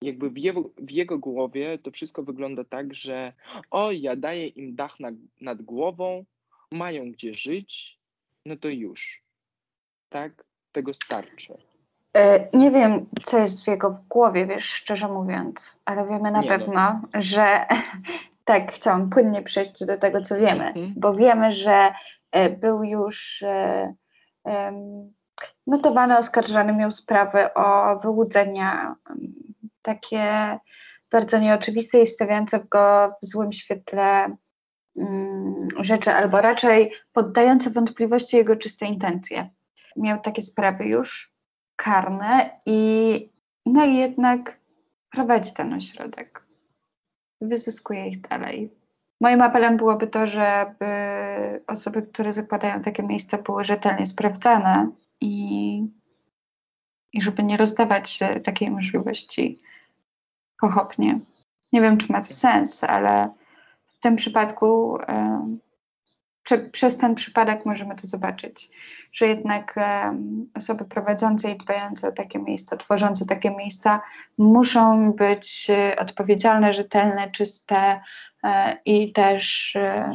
jakby 0.01 0.29
w 0.29 0.37
jego, 0.37 0.71
w 0.77 0.91
jego 0.91 1.19
głowie 1.19 1.77
to 1.77 1.91
wszystko 1.91 2.23
wygląda 2.23 2.63
tak, 2.63 2.93
że 2.93 3.33
o, 3.71 3.91
ja 3.91 4.15
daję 4.15 4.47
im 4.47 4.75
dach 4.75 4.99
nad, 4.99 5.15
nad 5.41 5.61
głową, 5.61 6.25
mają 6.71 7.11
gdzie 7.11 7.33
żyć, 7.33 7.99
no 8.45 8.57
to 8.57 8.69
już. 8.69 9.28
Tak? 10.09 10.31
Tego 10.71 10.93
starczy. 10.93 11.57
E, 12.17 12.47
nie 12.57 12.71
wiem, 12.71 13.05
co 13.23 13.39
jest 13.39 13.63
w 13.63 13.67
jego 13.67 14.03
głowie, 14.09 14.45
wiesz, 14.45 14.65
szczerze 14.65 15.07
mówiąc, 15.07 15.79
ale 15.85 16.07
wiemy 16.07 16.31
na 16.31 16.41
nie 16.41 16.49
no. 16.49 16.57
pewno, 16.57 16.73
no. 16.73 17.01
że 17.13 17.65
tak, 18.45 18.71
chciałam 18.71 19.09
płynnie 19.09 19.41
przejść 19.41 19.85
do 19.85 19.97
tego, 19.97 20.21
co 20.21 20.35
wiemy, 20.35 20.67
mhm. 20.67 20.93
bo 20.97 21.13
wiemy, 21.13 21.51
że 21.51 21.93
e, 22.31 22.49
był 22.49 22.83
już 22.83 23.43
e, 23.43 23.93
notowany, 25.67 26.17
oskarżony, 26.17 26.73
miał 26.73 26.91
sprawę 26.91 27.53
o 27.53 27.99
wyłudzenia 27.99 28.95
takie 29.81 30.57
bardzo 31.11 31.39
nieoczywiste 31.39 32.01
i 32.01 32.07
stawiające 32.07 32.59
go 32.59 33.13
w 33.21 33.25
złym 33.25 33.53
świetle 33.53 34.35
mm, 34.97 35.67
rzeczy, 35.79 36.11
albo 36.11 36.41
raczej 36.41 36.93
poddające 37.13 37.69
wątpliwości 37.69 38.37
jego 38.37 38.55
czyste 38.55 38.85
intencje. 38.85 39.49
Miał 39.95 40.19
takie 40.21 40.41
sprawy 40.41 40.85
już 40.85 41.33
karne 41.75 42.59
i 42.65 43.29
no 43.65 43.85
i 43.85 43.97
jednak 43.97 44.59
prowadzi 45.09 45.53
ten 45.53 45.73
ośrodek 45.73 46.45
wyzyskuje 47.41 48.07
ich 48.07 48.21
dalej. 48.21 48.73
Moim 49.21 49.41
apelem 49.41 49.77
byłoby 49.77 50.07
to, 50.07 50.27
żeby 50.27 50.85
osoby, 51.67 52.01
które 52.01 52.33
zakładają 52.33 52.81
takie 52.81 53.03
miejsca, 53.03 53.37
były 53.37 53.63
rzetelnie 53.63 54.05
sprawdzane 54.05 54.91
i, 55.21 55.83
i 57.13 57.21
żeby 57.21 57.43
nie 57.43 57.57
rozdawać 57.57 58.19
takiej 58.43 58.71
możliwości 58.71 59.57
pochopnie. 60.61 61.19
Nie 61.73 61.81
wiem, 61.81 61.97
czy 61.97 62.11
ma 62.11 62.21
to 62.21 62.33
sens, 62.33 62.83
ale 62.83 63.29
w 63.87 63.99
tym 63.99 64.15
przypadku 64.15 64.97
prze, 66.43 66.57
przez 66.57 66.97
ten 66.97 67.15
przypadek 67.15 67.65
możemy 67.65 67.95
to 67.95 68.07
zobaczyć, 68.07 68.71
że 69.11 69.27
jednak 69.27 69.75
osoby 70.53 70.85
prowadzące 70.85 71.51
i 71.51 71.57
dbające 71.57 72.07
o 72.07 72.11
takie 72.11 72.39
miejsca, 72.39 72.77
tworzące 72.77 73.25
takie 73.25 73.51
miejsca 73.51 74.01
muszą 74.37 75.13
być 75.13 75.67
e, 75.69 75.95
odpowiedzialne, 75.99 76.73
rzetelne, 76.73 77.31
czyste 77.31 78.01
e, 78.43 78.77
i 78.85 79.13
też 79.13 79.75
e, 79.75 80.11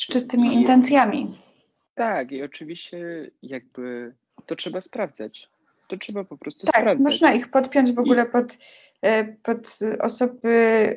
z 0.00 0.06
czystymi 0.06 0.54
intencjami. 0.54 1.30
Tak, 1.94 2.32
i 2.32 2.42
oczywiście 2.42 3.30
jakby 3.42 4.14
to 4.46 4.56
trzeba 4.56 4.80
sprawdzać. 4.80 5.50
To 5.88 5.96
trzeba 5.96 6.24
po 6.24 6.38
prostu 6.38 6.66
tak, 6.66 6.80
sprawdzać. 6.80 7.12
Można 7.12 7.32
ich 7.32 7.50
podpiąć 7.50 7.92
w 7.92 7.98
ogóle 7.98 8.26
pod, 8.26 8.58
pod 9.42 9.78
osoby 10.00 10.96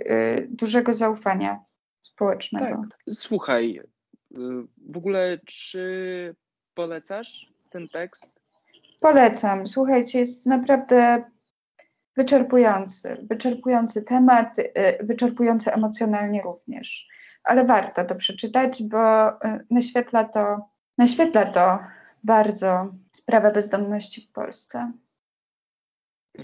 dużego 0.49 0.93
zaufania 0.93 1.60
społecznego. 2.01 2.82
Tak. 2.89 2.99
Słuchaj, 3.10 3.80
w 4.77 4.97
ogóle, 4.97 5.37
czy 5.45 6.35
polecasz 6.73 7.53
ten 7.69 7.89
tekst? 7.89 8.39
Polecam. 9.01 9.67
Słuchajcie, 9.67 10.19
jest 10.19 10.45
naprawdę 10.45 11.23
wyczerpujący. 12.15 13.17
Wyczerpujący 13.29 14.03
temat, 14.03 14.59
y, 14.59 14.65
wyczerpujący 14.99 15.73
emocjonalnie 15.73 16.41
również. 16.41 17.07
Ale 17.43 17.65
warto 17.65 18.05
to 18.05 18.15
przeczytać, 18.15 18.83
bo 18.83 19.29
y, 19.29 19.65
naświetla 19.71 20.23
to, 20.23 20.69
naświetla 20.97 21.45
to 21.45 21.79
bardzo 22.23 22.93
sprawę 23.11 23.51
bezdomności 23.51 24.21
w 24.21 24.31
Polsce. 24.31 24.91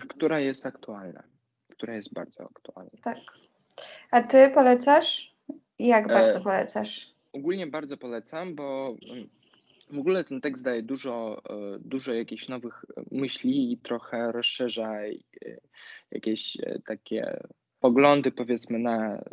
Która 0.10 0.40
jest 0.40 0.66
aktualna. 0.66 1.24
Która 1.72 1.96
jest 1.96 2.14
bardzo 2.14 2.44
aktualna. 2.44 2.92
Tak. 3.02 3.18
A 4.12 4.22
ty 4.22 4.50
polecasz? 4.50 5.36
Jak 5.80 6.08
bardzo 6.08 6.38
e... 6.38 6.42
polecasz? 6.42 7.13
Ogólnie 7.34 7.68
bardzo 7.68 7.98
polecam, 7.98 8.56
bo 8.56 8.96
mm, 9.10 9.30
w 9.92 10.00
ogóle 10.00 10.24
ten 10.24 10.42
tekst 10.42 10.64
daje 10.64 10.84
dużo, 10.84 11.42
e, 11.50 11.80
dużo 11.80 12.14
jakichś 12.14 12.48
nowych 12.48 12.86
myśli 13.12 13.72
i 13.72 13.78
trochę 13.78 14.32
rozszerza 14.32 15.04
e, 15.06 15.12
jakieś 16.12 16.58
e, 16.60 16.80
takie 16.86 17.40
poglądy, 17.80 18.32
powiedzmy, 18.32 18.80
na 18.80 19.24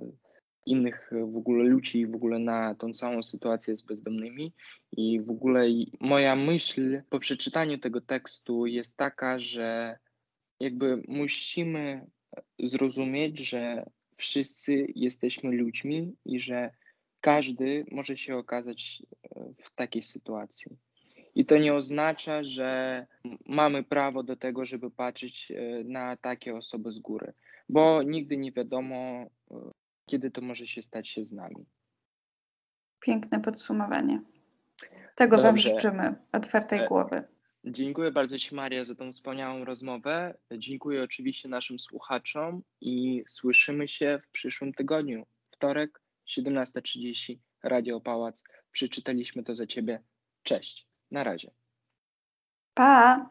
innych 0.66 1.10
w 1.32 1.36
ogóle 1.36 1.64
ludzi, 1.64 2.06
w 2.06 2.14
ogóle 2.14 2.38
na 2.38 2.74
tą 2.74 2.92
całą 2.92 3.22
sytuację 3.22 3.76
z 3.76 3.82
bezdomnymi. 3.82 4.52
I 4.92 5.20
w 5.20 5.30
ogóle 5.30 5.66
moja 6.00 6.36
myśl 6.36 7.02
po 7.08 7.18
przeczytaniu 7.18 7.78
tego 7.78 8.00
tekstu 8.00 8.66
jest 8.66 8.96
taka, 8.96 9.38
że 9.38 9.98
jakby 10.60 11.02
musimy 11.08 12.06
zrozumieć, 12.58 13.38
że 13.38 13.90
wszyscy 14.16 14.86
jesteśmy 14.94 15.56
ludźmi 15.56 16.16
i 16.24 16.40
że 16.40 16.70
każdy 17.20 17.84
może 17.90 18.16
się 18.16 18.36
okazać 18.36 19.02
e, 19.22 19.44
w 19.62 19.70
takiej 19.70 20.02
sytuacji. 20.02 20.76
I 21.34 21.46
to 21.46 21.58
nie 21.58 21.74
oznacza, 21.74 22.44
że 22.44 23.06
mamy 23.46 23.82
prawo 23.84 24.22
do 24.22 24.36
tego, 24.36 24.64
żeby 24.64 24.90
patrzeć 24.90 25.50
e, 25.50 25.84
na 25.84 26.16
takie 26.16 26.56
osoby 26.56 26.92
z 26.92 26.98
góry, 26.98 27.32
bo 27.68 28.02
nigdy 28.02 28.36
nie 28.36 28.52
wiadomo, 28.52 28.96
e, 28.96 29.26
kiedy 30.06 30.30
to 30.30 30.40
może 30.40 30.66
się 30.66 30.82
stać 30.82 31.08
się 31.08 31.24
z 31.24 31.32
nami. 31.32 31.66
Piękne 33.00 33.40
podsumowanie. 33.40 34.22
Tego 35.16 35.36
Wam 35.36 35.46
Dobrze. 35.46 35.70
życzymy, 35.70 36.14
otwartej 36.32 36.88
głowy. 36.88 37.24
Dziękuję 37.64 38.10
bardzo 38.10 38.38
Ci, 38.38 38.54
Maria, 38.54 38.84
za 38.84 38.94
tą 38.94 39.12
wspaniałą 39.12 39.64
rozmowę. 39.64 40.34
Dziękuję 40.52 41.02
oczywiście 41.02 41.48
naszym 41.48 41.78
słuchaczom 41.78 42.62
i 42.80 43.24
słyszymy 43.28 43.88
się 43.88 44.18
w 44.22 44.28
przyszłym 44.28 44.72
tygodniu. 44.72 45.26
Wtorek, 45.50 46.00
17.30, 46.38 47.38
Radio 47.62 48.00
Pałac. 48.00 48.44
Przeczytaliśmy 48.72 49.44
to 49.44 49.54
za 49.54 49.66
Ciebie. 49.66 50.02
Cześć. 50.42 50.86
Na 51.10 51.24
razie. 51.24 51.50
Pa! 52.74 53.30